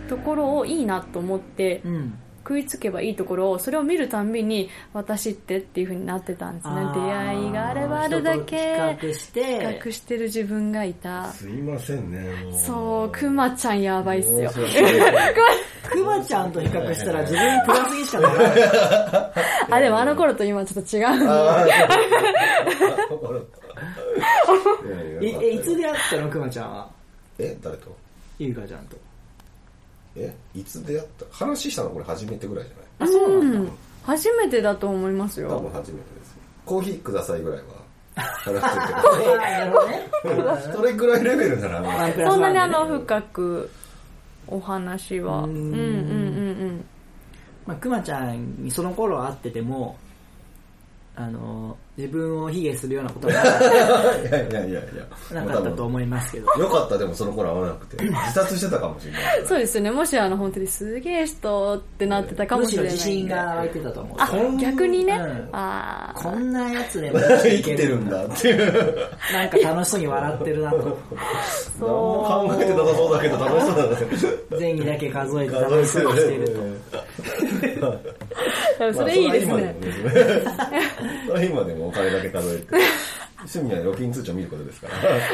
[0.09, 6.75] ところをいいなと思ってうん食いつけばいいところをそれを見るたんびに私ってっていう風になってたんですね。
[6.95, 8.63] 出会いがあればあるだけ比
[9.09, 9.45] 較して。
[9.45, 11.33] 比較してる自分がいた。
[11.33, 14.51] すいませんねもそうくまちゃんやばいっすよ。
[15.91, 18.53] くま ちゃんと比較したら自分プラスにしかならない。
[19.71, 21.07] あでもあの頃と今ちょっと違う
[25.23, 26.89] えいつ出会ったのくまちゃんは？
[27.39, 27.97] え誰と？
[28.39, 28.97] ゆいかちゃんと
[30.17, 31.25] えいつ出会った？
[31.31, 33.11] 話したのこれ初めてぐらいじゃない？
[33.11, 33.71] あそうなんだ、うん。
[34.05, 37.65] 初めてだと思います多よ分初めてですコーヒーくださいぐらいは
[38.17, 39.87] 話してあーなるほど。
[39.89, 43.71] ねるけど それぐらいレベルならワンプラスそんなにあの深く
[44.47, 45.43] お話は。
[45.43, 45.85] ううんんうんうんう
[46.73, 46.85] ん。
[47.67, 49.97] まあ、くまちゃんにその頃会ってても
[51.17, 54.83] あの自分を卑下するようなことはなかっ いやいやいやいや
[55.29, 56.53] たなかったと思いますけど。
[56.55, 56.99] よかった。
[56.99, 59.23] でもその頃会わなくて自殺してたかもしれない。
[59.47, 59.91] そうですよね。
[59.93, 68.73] もしあの本当にすげえ人ってなってたかもむしれない自信が湧いてたと思うあこん逆にね、うんああこんなやつでも生きてるんだっていう。
[69.33, 70.99] なんか楽しそうに笑ってるなと。
[71.81, 73.97] 何も考えてなさそうだけど楽しそうだね
[74.59, 76.85] 善意だけ数えて楽しそうにしてると
[78.93, 79.77] それいいですまあね、
[81.27, 82.67] それは今でもお金だけ数えて
[83.45, 84.89] 趣味は預金通帳見ることですか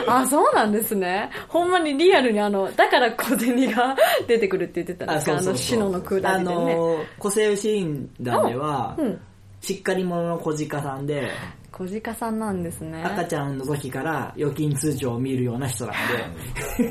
[0.06, 0.16] ら。
[0.20, 1.30] あそうなんですね。
[1.48, 5.38] ほんまにリアルにあのだから小銭が出てくるって言ってたんですか？
[5.38, 9.20] あのシノの空あ欄でね、の個性診断では、うん。
[9.60, 11.30] しっかり者の小鹿さんで
[11.70, 13.02] 小鹿さんなんですね。
[13.04, 15.94] 赤ちゃんの時から預金通帳を見るような人なん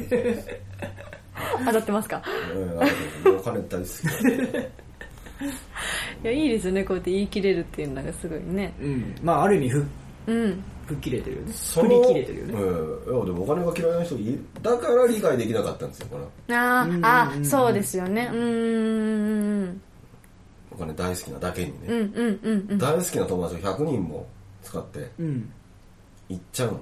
[0.07, 0.45] で。
[1.65, 2.21] 当たってますか？
[2.53, 2.59] う
[3.31, 4.88] んお金大好き
[6.23, 6.83] いやいいですよね。
[6.83, 8.73] こうやって言い切れるっていうのがすごいね。
[8.81, 9.15] うん。
[9.23, 9.85] まあある意味ふ
[10.27, 10.63] うん。
[10.87, 11.53] 吹っ切れてるよね。
[11.53, 17.03] そ振り切れてるよね、うん、いやでもお金が嫌いな人いるだから理解できなかったんですよこのあうんうんうん。
[17.03, 18.29] ーあそうですよね。
[18.33, 19.81] うーん
[20.71, 22.77] お金大好きなだけにね、うんうんうんうん。
[22.77, 24.25] 大好きな友達を100人も
[24.63, 25.51] 使ってうん。
[26.29, 26.79] 行っちゃうのっ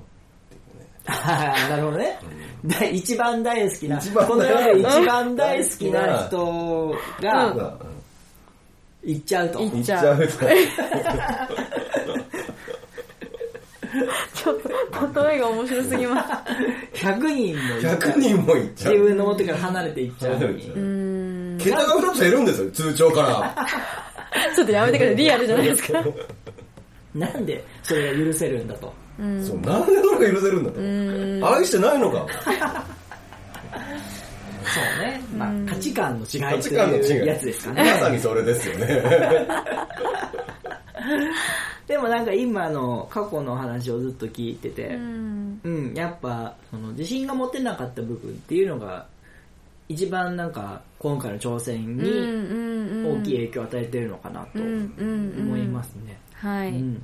[0.49, 0.87] ていうね。
[1.05, 2.19] あーなるほどね、
[2.65, 7.57] だ一番大好きな一番この世で一番大好きな人がうん。
[7.57, 7.77] が
[9.07, 10.17] 行っちゃうと、行行っちゃう。
[10.17, 10.27] と
[14.33, 14.59] ちょっ
[15.13, 16.43] と例えが面白すぎま
[16.93, 17.05] す。
[17.05, 17.97] 100人も行っちゃう。
[17.97, 18.93] 100人も行っちゃう。
[18.93, 21.57] 自分の元から離れていっちゃううーん。
[21.57, 23.55] 桁が2つ減るんですよ通帳から。
[24.53, 25.15] ちょっとやめてください。
[25.15, 26.03] リアルじゃないですか。
[27.15, 28.93] なんでそれが許せるんだと。
[29.19, 29.45] うん。
[29.45, 31.55] そうなんでそれが許せるんだと。
[31.55, 32.25] 愛してないのか
[34.73, 37.03] そうね、まあ、価値観の違い価と値観の違い。
[37.03, 38.87] いうやつですかまねさにそれですよね。
[41.87, 45.59] でもなんか今の過去の話をずっと聞いててうん。
[45.63, 49.05] うん、やっぱその自信が持てなかった部分っていうのが
[49.87, 56.17] 一番なんか今回の挑戦うんに大きい影響を与えてるのかなと思いますね。
[56.33, 57.01] はい、うん。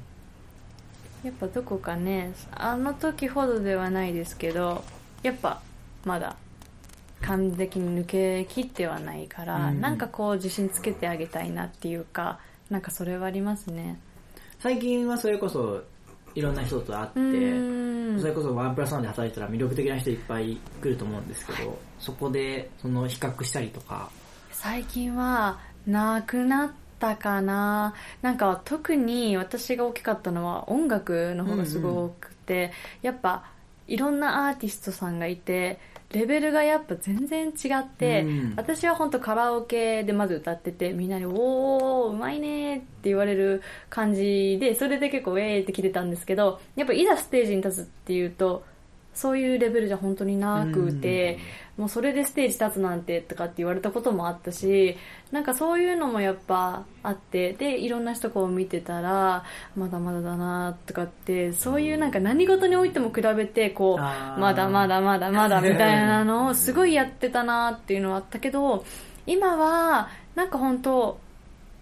[1.23, 4.83] やっぱどこかねあの時ほどではないですけど
[5.23, 5.61] やっぱ
[6.03, 6.35] まだ
[7.25, 9.81] 完璧に抜けきってはないから、うん。
[9.81, 13.99] なんかこう自信つけてあげたいなっていうかなんかそれはありますね。
[14.59, 15.81] 最近はそれこそ
[16.35, 18.19] いろんな人と会って、うん。
[18.19, 24.09] それこそワンプラスワンで働いてたら魅力的な人いっぱい来ると思うんですけど、そこでその比較したりとか、
[24.51, 27.93] 最近はなくなったかな。
[28.21, 33.45] なんか特に私が大きかったのは音楽の方がすごくて、やっぱ
[33.87, 35.79] いろんなアーティストさんがいて
[36.13, 38.53] レベルがやっぱ全然違って、うん。
[38.55, 48.63] 私は本当カラオケでまず歌っててみんなに「おーうまいね」って言われる感じでそれで結構「ウェーって来てたんですけどやっぱいざステージに立つっていうと
[49.13, 51.37] そういうレベルじゃ本当になくて、
[51.77, 54.95] もうそれでステージ立つなんてとかって言われたこともあったし
[55.31, 59.43] なんかそういうのもやっぱあってでいろんな人こう見てたら
[59.75, 68.85] まだまだだなとかってそういうなんか何事においても比べてこうまだまだまだまだみたいなのをすごいやってたなっていうのはあったけど
[69.25, 71.19] 今はなんか本当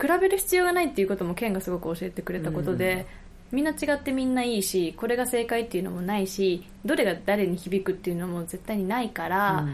[0.02, 3.06] 比べる必要がないっていうこともケンがすごく教えてくれたことで、
[3.52, 9.66] みんな違ってみんないいしこれが正解っていうのもないしどれが誰に響くっていうのも絶対にないから、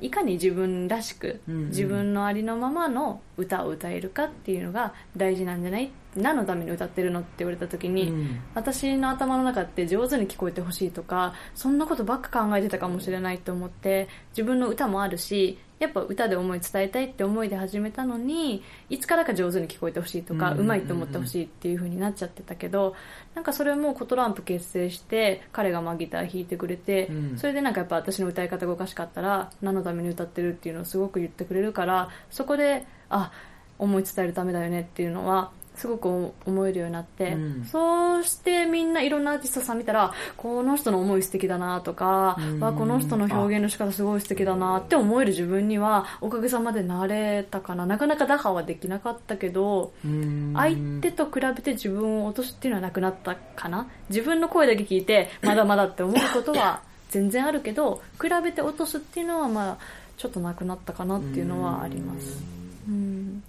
[0.00, 1.68] いかに自分らしく、うんうん。
[1.68, 8.40] 自分のありのままの歌を歌えるかっていうのが大事なんじゃない何のために歌ってるのって言われた時に、うん。
[8.54, 22.94] 私の頭の中って上手に聞こえてほしいとかそんなことばっか考えてたかもしれないと思って自分の歌もあるしやっぱ歌で思い伝えたいって思いで始めたのにいつからか上手に聞こえてほしいとか、うまいと思ってほしいっていう風になっちゃってたけど
[23.34, 27.38] なんかそれもコトランプ結成して彼がまあギター弾いてくれて、うん。
[27.38, 33.30] それでなんかやっぱ私の歌い方がおかしかったら何のために歌ってるっていうのをすごく言ってくれるからそこであ
[33.78, 37.64] 思い伝えるためだよねっていうのはすごく思えるようになって、うん。
[37.64, 42.60] そうしてみんないろんなアーティストさん見たらこの人の思い素敵だなとか、うん。
[42.60, 47.86] わこの人の表現の仕方すごい素敵だなって思える自分にはおかげさまでなれたかな。
[47.86, 50.52] なかなか打破はできなかったけどうん。
[50.54, 53.86] 相手と比べて自分を落とすっていうのはなくなったかな。
[54.08, 59.78] 自分の声だけ聞いてまだまだって思うことは 全然あるけど比べて落とすっていうのはまあ
[60.16, 62.42] ちょっとなくなったかなっていうのはあります。
[62.88, 63.42] うん、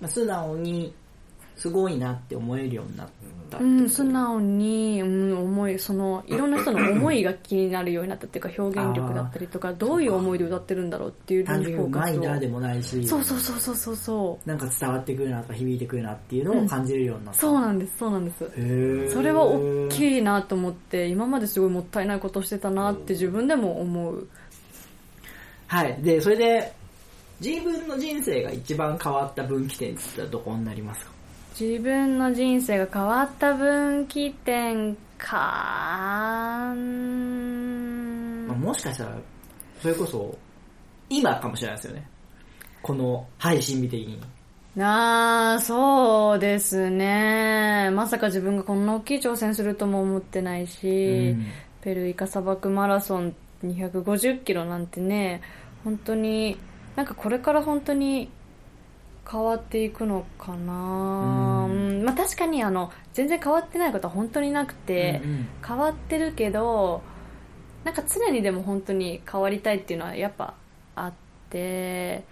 [0.00, 0.92] まあ素直に
[1.56, 3.08] すごいなって思えるようになっ
[3.50, 3.64] たう。
[3.64, 13.06] ん、素直に、うん、思いそのいろんな人の思いが気になるようになったっていうか表現力だったりとかどういう思いで歌ってるんだろうっていう単純にうフォーでもないし。
[13.06, 13.96] そうそうそうそうそう。
[13.96, 17.30] そうなんか伝わってくるなとか響いてくるなっていうのを感じるようにな。
[17.30, 18.44] った、そうなんですそうなんです。
[18.44, 19.12] へー。
[19.12, 24.26] それは大きいなと思って今まですごいもったいないことをしてたなって自分でも思う。
[25.66, 26.02] はい。
[26.02, 26.72] でそれで
[27.40, 31.12] 自分の人生が一番変わった分岐点って言ったらどこになりますか？
[31.58, 36.74] 自分の人生が変わった分岐点かあ、も
[38.74, 39.16] しかしたら
[39.80, 40.36] それこそ
[41.08, 42.08] 今かもしれないですよね。
[42.80, 44.18] この配信日的に。
[44.82, 47.90] ああ、そうですね。
[47.92, 51.46] まさか自分がこんな大きい挑戦するとも思ってないし、うん。
[51.82, 53.34] ペルーイカ砂漠マラソン
[53.64, 55.42] 250キロなんてね、
[55.84, 56.56] 本当に、
[56.96, 58.30] なんかこれから本当に
[59.30, 62.02] 変わっていくのかな、ううん。
[62.02, 65.48] んまあ確かにあの、全然変わってないことは本当になくて、うんうん。
[65.66, 67.02] 変わってるけど、
[67.84, 70.54] なんか常にでも本当に変わりたいっていうのはやっぱ
[70.94, 71.12] あっ
[71.50, 72.24] て、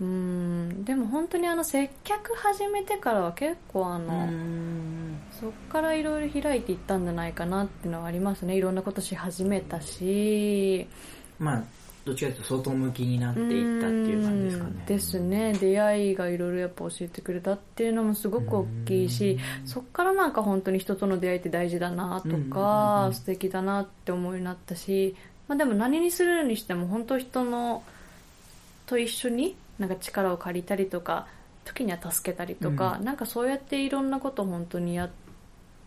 [0.00, 8.56] うん、でも本当にあの接客始めてからは結構あの、うんそっからいろいろ開いていったんじゃないかなっていうのはありますね。
[8.56, 10.86] いろんなことし始めたし、
[11.38, 11.64] まあ
[12.04, 14.70] どっちかというと外向きになっていったっていう感じですかね。
[14.70, 15.52] うんですね。
[15.54, 23.14] 出会いがいろいろやっぱ教えてくれたっていうのもすごく大きいし、そっからなんか本当に人との出会いって大事だなとうんうんうんか、うん。
[23.14, 25.14] 素敵だなって思うようになったし、
[25.46, 27.84] まあでも何にするにしても本当人の
[28.86, 31.26] と一緒になんか力を借りたりとか、
[31.64, 35.10] 時には助けたりとか、なんかそうやっていろんなことを本当にやっ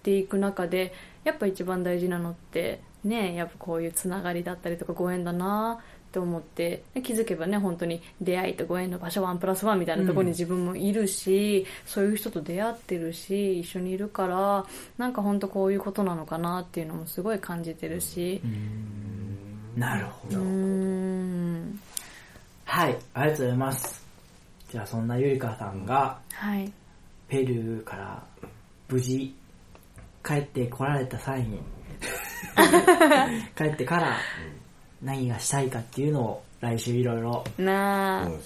[0.02, 0.94] ていく中で、
[1.26, 5.80] やっぱ一番大事なのって、ね、やっぱこういうつながりだったりとかご縁だな
[6.16, 14.66] って思ってで気づけばね本当に出会いとご縁の場所ワンプラスワンみたいなところに自分もいるし、そういう人と出会ってるし一緒にいるから
[14.98, 18.42] なんか本当こういうことなのかなっていうのもすごい感じてるし。
[19.76, 20.40] なるほど。
[20.40, 21.80] うーん。
[22.64, 24.06] はいありがとうございます。
[24.72, 26.72] じゃあそんなゆりかさんがはい。
[27.28, 28.24] ペルーから
[28.88, 29.36] 無事
[30.26, 31.60] 帰ってこられた際に
[33.58, 34.18] 帰ってから
[35.02, 37.44] 何がしたいかっていうのを来週いろいろ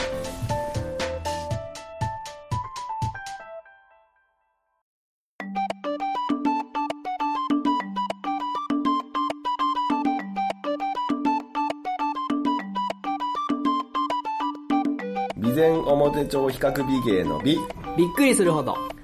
[15.35, 17.59] 備前表帳比較美芸の美。
[17.97, 18.96] びっくりするほど。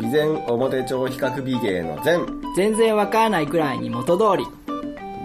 [0.00, 2.26] 備前表町比較美芸の善。
[2.56, 4.44] 全然わからないくらいに元通り。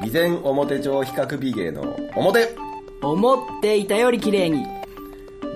[0.07, 2.55] 備前表町比較美芸の表。
[3.01, 4.65] 思っていたより綺麗に。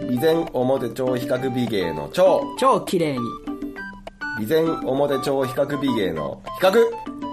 [0.01, 2.41] 備前表町比較美芸の超。
[2.59, 3.19] 超綺麗に。
[4.45, 6.73] 備前表町比較美芸の比較。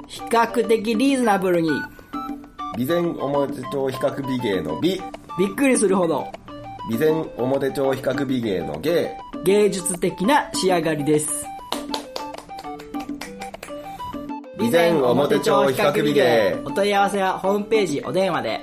[0.06, 1.70] 比較的リーズナブルに。
[2.76, 5.00] 備前表町比較美芸の美。
[5.38, 6.26] びっくりするほど。
[6.90, 9.16] 備前表町比較美芸の芸。
[9.44, 11.46] 芸術的な仕上がりです。
[14.60, 16.62] 備前表町比較美芸。
[16.66, 18.60] お問い合わせはホームページお電話で。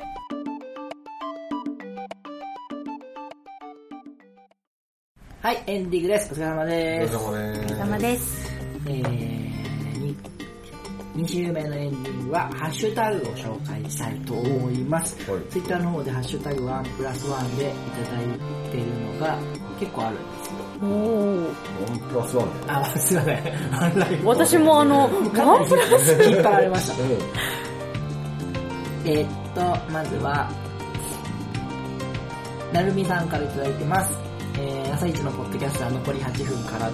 [5.41, 6.33] はい、エンディングです。
[6.33, 7.15] お疲れ様です。
[7.15, 8.51] お疲れ様です。
[8.85, 10.15] えー、
[11.15, 15.31] 2週目のエンディングは、ハッシュタグを紹介したいと思います。
[15.31, 17.67] はいツイッターの方でハッシュタグ1プラス1でい
[18.05, 19.39] ただいているのが
[19.79, 20.66] 結構あるんですよ。
[20.81, 21.41] おー。
[21.89, 22.79] ワンプラスワンだよ。
[22.79, 23.37] あ、すいません。
[23.37, 25.29] オンライン私もあの、ワン
[25.67, 27.03] プラス引っ張られました。
[27.03, 27.09] うん。
[29.05, 30.49] えーっと、まずは、
[32.73, 34.13] なるみさんからいただいてます。
[34.59, 36.91] えー、朝一のポッドキャストは残り8分から、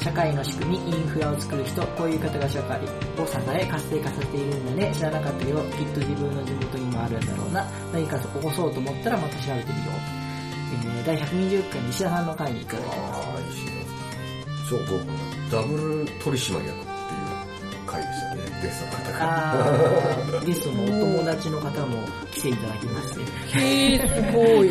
[0.00, 2.82] 社会の仕組み、インフラを作る人、こういう方が社会を
[3.26, 4.92] 支え、活性化させているんだね。
[4.94, 7.64] 知らなかったけど、きっと自分の地元にもあるんだろうな。
[7.92, 10.03] 何か起こそうと思ったらまた調べてみよう。
[11.06, 12.98] えー、第120回西田さんの回にいただきます。
[12.98, 13.72] ああ、石田
[14.68, 16.78] そう、僕、ダブル取締役っていう
[17.86, 19.18] 回でしたね、ゲストの方が。
[19.20, 20.86] あー、ゲストのお
[21.20, 24.70] 友達の方も来ていただきまして、へー、すごい。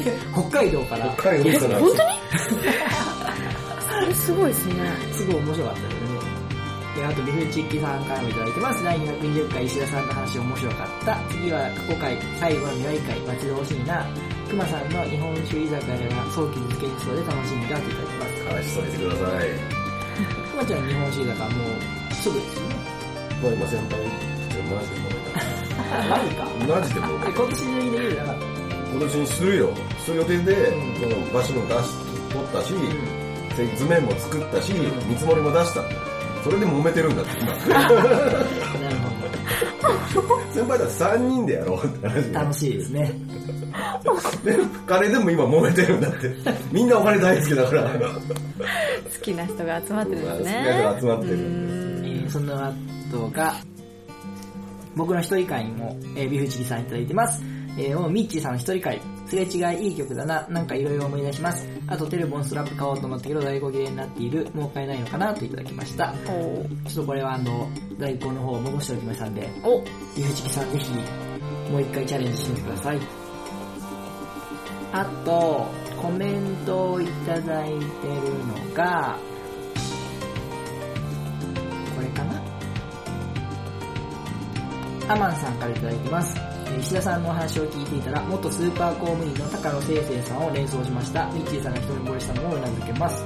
[0.50, 1.80] 北海道から、北海道から。
[1.80, 2.10] 本当に？
[3.90, 4.74] そ れすごいですね。
[5.14, 6.04] すごい面白かったですね。
[6.96, 8.84] で、あと、ビフチッキさんからもいただいてます。
[8.84, 11.18] 第220回石田さんの話面白かった。
[11.32, 14.06] 次は過去回、最後の未来回、待ち遠しいな。
[14.54, 18.45] 熊さんの日本酒居酒屋が早期実現しそうで楽しみだといただきます。
[18.45, 19.49] 話しといてください。
[20.51, 22.76] 熊ちゃん日本酒居酒屋もうすぐですよね。
[23.41, 23.97] まあ今先輩、
[24.70, 25.10] マジでも
[26.06, 26.45] マジか。
[26.45, 26.70] う。
[26.70, 27.20] マジでもう。
[27.26, 28.45] え、今年中にできるじゃなかった
[28.93, 29.70] 今年にするよ。
[30.06, 31.89] する予定で、うんこの場所も出し、
[32.30, 35.82] 取ったし、う図面も作ったし、うん見積もりも出した。
[36.43, 37.58] それで揉めてるんだって、今。
[37.74, 39.22] なるほ
[40.54, 42.39] 先輩たち3人でやろうって話ど。
[42.39, 43.14] 楽しいですね。
[44.44, 46.32] で、金でも今揉めてるんだって。
[46.72, 47.89] みんなお金大好きだから。
[47.89, 50.54] 好きな人が集まってるんですね。
[50.54, 52.74] 好きな人が集まってるうーんえーその
[53.12, 53.56] 後が、
[54.96, 57.44] 僕の一人会にも、えービフチリさんいただいてます。
[57.78, 59.02] えー、おミッチーさんの一人会。
[59.28, 60.45] すれ違いいい曲だな。
[60.49, 61.67] なんかいろいろ思い出します。
[61.88, 64.47] あとテレボンストラップ買おうと思ったけど在庫切れになっている。
[64.53, 66.13] もう買えないのかなといただきました。
[66.28, 69.82] おちょっとこれはあの、在庫の方を戻しておきましたんで、お
[70.15, 70.91] ビフチキさんぜひ、
[71.71, 72.99] もう一回チャレンジしてみてください。
[74.91, 75.65] あと、
[76.01, 77.84] コメントをいただいてる
[78.45, 79.17] のが、
[81.95, 82.41] これかな？
[85.13, 86.53] アマンさんからいただいてます。
[86.74, 91.26] えー石田さんのお話を聞いていたら、元スーパー公務員の高野聖生さんを連想しました。
[91.32, 93.24] ミッチーさんが一目惚れしたのをうなずけます。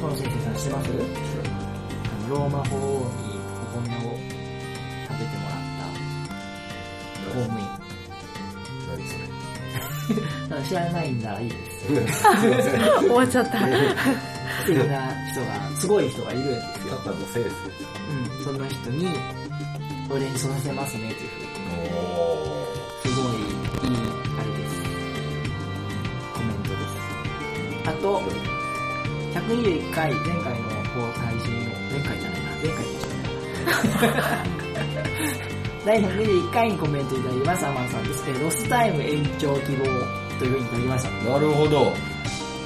[0.00, 0.90] 高野聖生さん知ってます？
[0.90, 4.18] あのローマ法王にお米を
[5.08, 5.86] 食べてもらった
[7.30, 7.66] 公務員。
[8.88, 9.22] 何それ？
[10.48, 11.86] ただ知らないんならいいです。
[11.86, 12.80] すいません。
[13.00, 13.58] 終わっちゃった。
[13.58, 13.66] 素
[14.66, 17.00] 敵な人が、すごい人がいるんですよ。
[17.04, 19.08] 高野先うん、その人に、
[20.10, 21.41] お連想させますね、というふう
[23.02, 23.96] すごいいい、
[24.38, 24.70] あれです。
[26.32, 27.88] コメントです。
[27.88, 28.22] あと、
[29.34, 30.68] 121回、前回の
[31.12, 34.52] 配信を、前回じゃないな、前回でしたね。
[35.84, 38.24] 第121回にコメントいただきます、アマンさんです。
[38.28, 39.84] えーロスタイム延長希望
[40.38, 41.08] というふうにいただきました。
[41.08, 41.92] ーなるほど。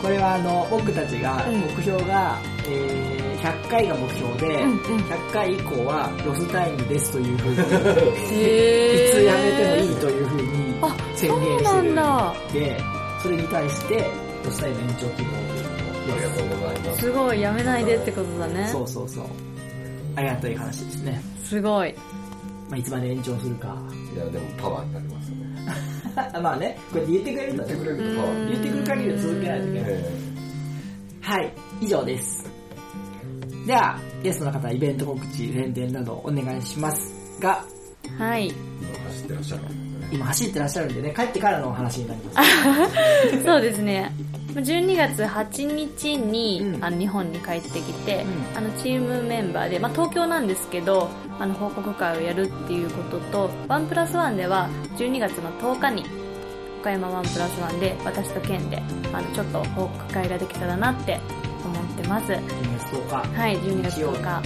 [0.03, 2.39] これはあの、僕たちが、うん目標が、
[2.69, 12.34] えー100回が目標で、うんうん100回以降はロスタイムですというふうに、いつやめてもいいというふうにあ、宣言してるなんだ。
[12.53, 12.80] で、
[13.22, 14.11] それに対して、
[14.44, 15.66] ロスタイム延長希望という
[16.12, 17.01] ありがとうございます。
[17.01, 18.66] すごい、やめないでってことだね。
[18.66, 19.24] そうそうそう。
[20.16, 21.22] ありがたい話ですね。
[21.44, 21.94] すごい。
[22.68, 23.76] まあ、いつまで延長するか。
[24.12, 25.47] いや、でもパワーになりますよね。
[26.42, 29.90] まあね、こうやって言ってくれるんだね言ってくれる限りは続けないといけない。
[29.90, 30.11] え
[31.20, 32.56] はい、以上です。
[33.67, 37.64] では、ゲストの方、イベント告知、宣伝などお願いしますが、
[38.17, 38.53] はい。
[39.09, 40.09] 走ってらっしゃるんですね。
[40.12, 43.45] 今走ってらっしゃるんでね、帰ってからのお話になります。
[43.45, 44.12] そうですね。
[44.55, 56.05] 12月8日に、うんあの日本に帰ってきて、うんあのチームメンバーで、まあ、東京なんですけどあの報告会をやるっていうこととワンプラスワンでは12月の10日に
[56.81, 61.21] 岡山ワンプラスワンで私とケンであのちょっと報告会ができたらなって
[61.64, 62.41] 思ってます12
[62.73, 63.38] 月10日。
[63.38, 64.42] はい12月10日。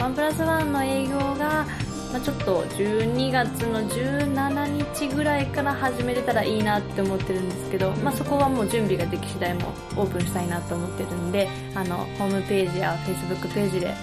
[0.00, 1.66] ワンプラスワンの営業が、
[2.12, 13.96] まあ、ちょっと12月の17日ぐらいから始めれたらいいなって思ってるんですけど、まあ、そこはもう準備ができ次第もオープンしたいなと思ってるんであのホームページや Facebook ページで、はい、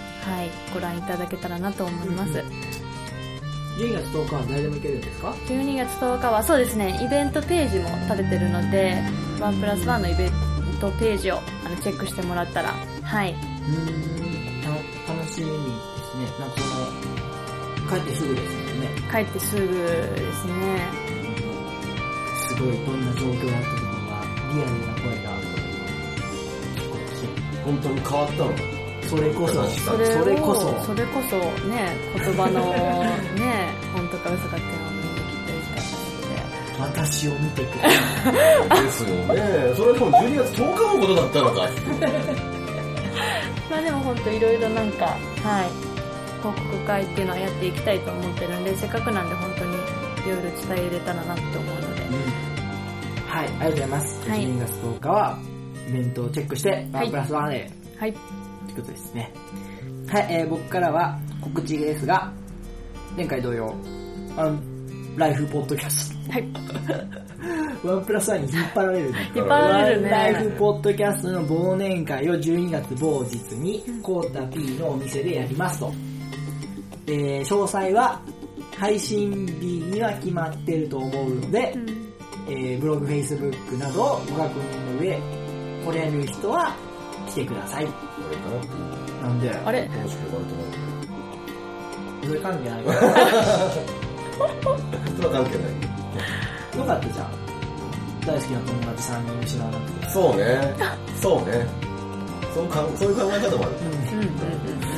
[0.73, 2.43] ご覧いただけたらなと思います、
[3.77, 9.01] 12月10日は誰でも行けるんですか？12月10日はそうですねイベントページも立ててるので
[9.39, 10.31] ワンプラスワンのイベン
[10.79, 12.73] トページをあのチェックしてもらったら
[13.09, 13.39] はいうー
[14.59, 14.69] ん、た
[15.11, 15.53] 楽しみで
[16.05, 16.29] すね。
[16.39, 18.87] なんかその、帰ってすぐですもんね。
[19.11, 20.53] 帰ってすぐですね
[22.47, 24.21] すごいどんな状況だったとかが、
[24.53, 25.31] リアルな声が
[27.65, 28.61] 本当に変わったのか
[29.09, 31.35] それこそ、そそれをそれこそそれこそ
[31.67, 32.61] ね言葉の
[33.33, 37.89] ね本当か嘘かっていうのをみんな聞いていきたい私を見てくれ。
[38.85, 39.73] ですよね。
[39.75, 42.58] それでも12月10日のことだったのか
[44.09, 45.89] 本当いろいろなんかはい。
[46.41, 49.77] 報告会っていうのはやっていきたいと思ってるんでせっかくなんで本当にい
[50.29, 51.99] ろいろ伝えれたらなと思うので。
[53.27, 54.29] はい、ありがとうございます。
[54.29, 54.39] はい。
[54.41, 55.39] 12月10日は、
[55.87, 58.13] イベントをチェックして、ワンプラスワンで、はい。
[58.13, 58.21] とい
[58.73, 59.31] うことですね。
[60.07, 62.31] はい、えー僕からは告知ですが、
[63.15, 63.75] 前回同様、
[64.35, 64.59] あの、
[65.17, 66.43] ライフポッドキャスはい。
[66.53, 67.18] ト。
[67.83, 69.13] ワンプラスワンに引っ張られる。
[69.35, 75.91] 引っ張られるねワンライフポッドキャストの忘年会を12月某日に、コータ P のお店でやりますと。
[77.07, 78.21] えー詳細は、
[78.77, 81.73] 配信日には決まってると思うので、
[82.47, 85.19] えーブログ、フェイスブックなどをご確認の上、
[85.85, 86.75] 来れる人は
[87.29, 87.85] 来てください。
[87.85, 87.97] あれか
[89.27, 89.81] なんで、あれ？
[89.85, 90.65] 楽しく終わると思う
[92.27, 92.99] それ関係ないから。
[92.99, 93.05] そ
[95.21, 95.88] れは関係ない。
[96.79, 97.31] よかったじゃん。
[98.25, 100.09] 大好きな友達3人失わなくて。
[100.09, 100.75] そうね。
[101.21, 101.67] そうね。
[102.53, 103.75] そうかんそういう考え方もある。
[104.11, 104.89] うんうんうん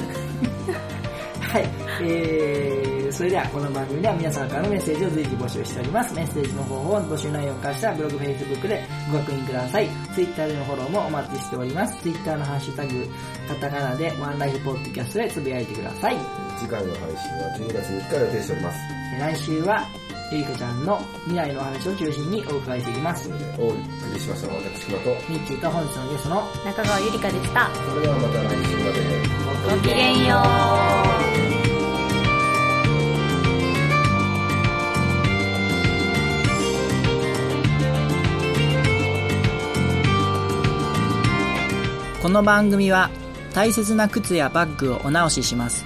[1.52, 1.68] はい。
[2.04, 6.16] えー、それではこの番組では皆さんからのメッセージを随時募集しております。
[6.16, 9.90] メッセージの方法を募集内容を化したブログ、フェイスブックでご確認ください。
[10.16, 12.02] ツイッターでのフォローもお待ちしております。
[12.02, 13.06] ツイッターのハッシュタグ、
[13.50, 16.16] カタカナでワンライフポッドキャストでつぶやいてください。
[16.58, 18.80] 次回の配信は12月3日予定しております。
[19.20, 19.88] 来週は、
[20.32, 23.30] ゆりかちゃんの未来のお話を中心にお伺いしていきます。
[23.60, 23.76] お送
[24.14, 24.62] りしましたのと。
[25.30, 29.32] ミッチーと本日のゲストの中川ゆりかでしたそれではまた来週まで。
[29.70, 30.38] ごきげんよ
[42.18, 43.10] うこの番組は
[43.54, 45.86] 大切な靴やバッグをお直しします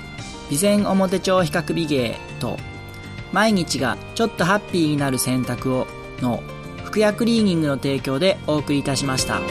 [0.50, 2.58] 備前表帳比較美芸と
[3.36, 5.88] 毎日がちょっとハッピーになる選択を
[6.22, 6.42] の
[6.86, 9.42] 服薬クリーニングの提供でお送りいたしました。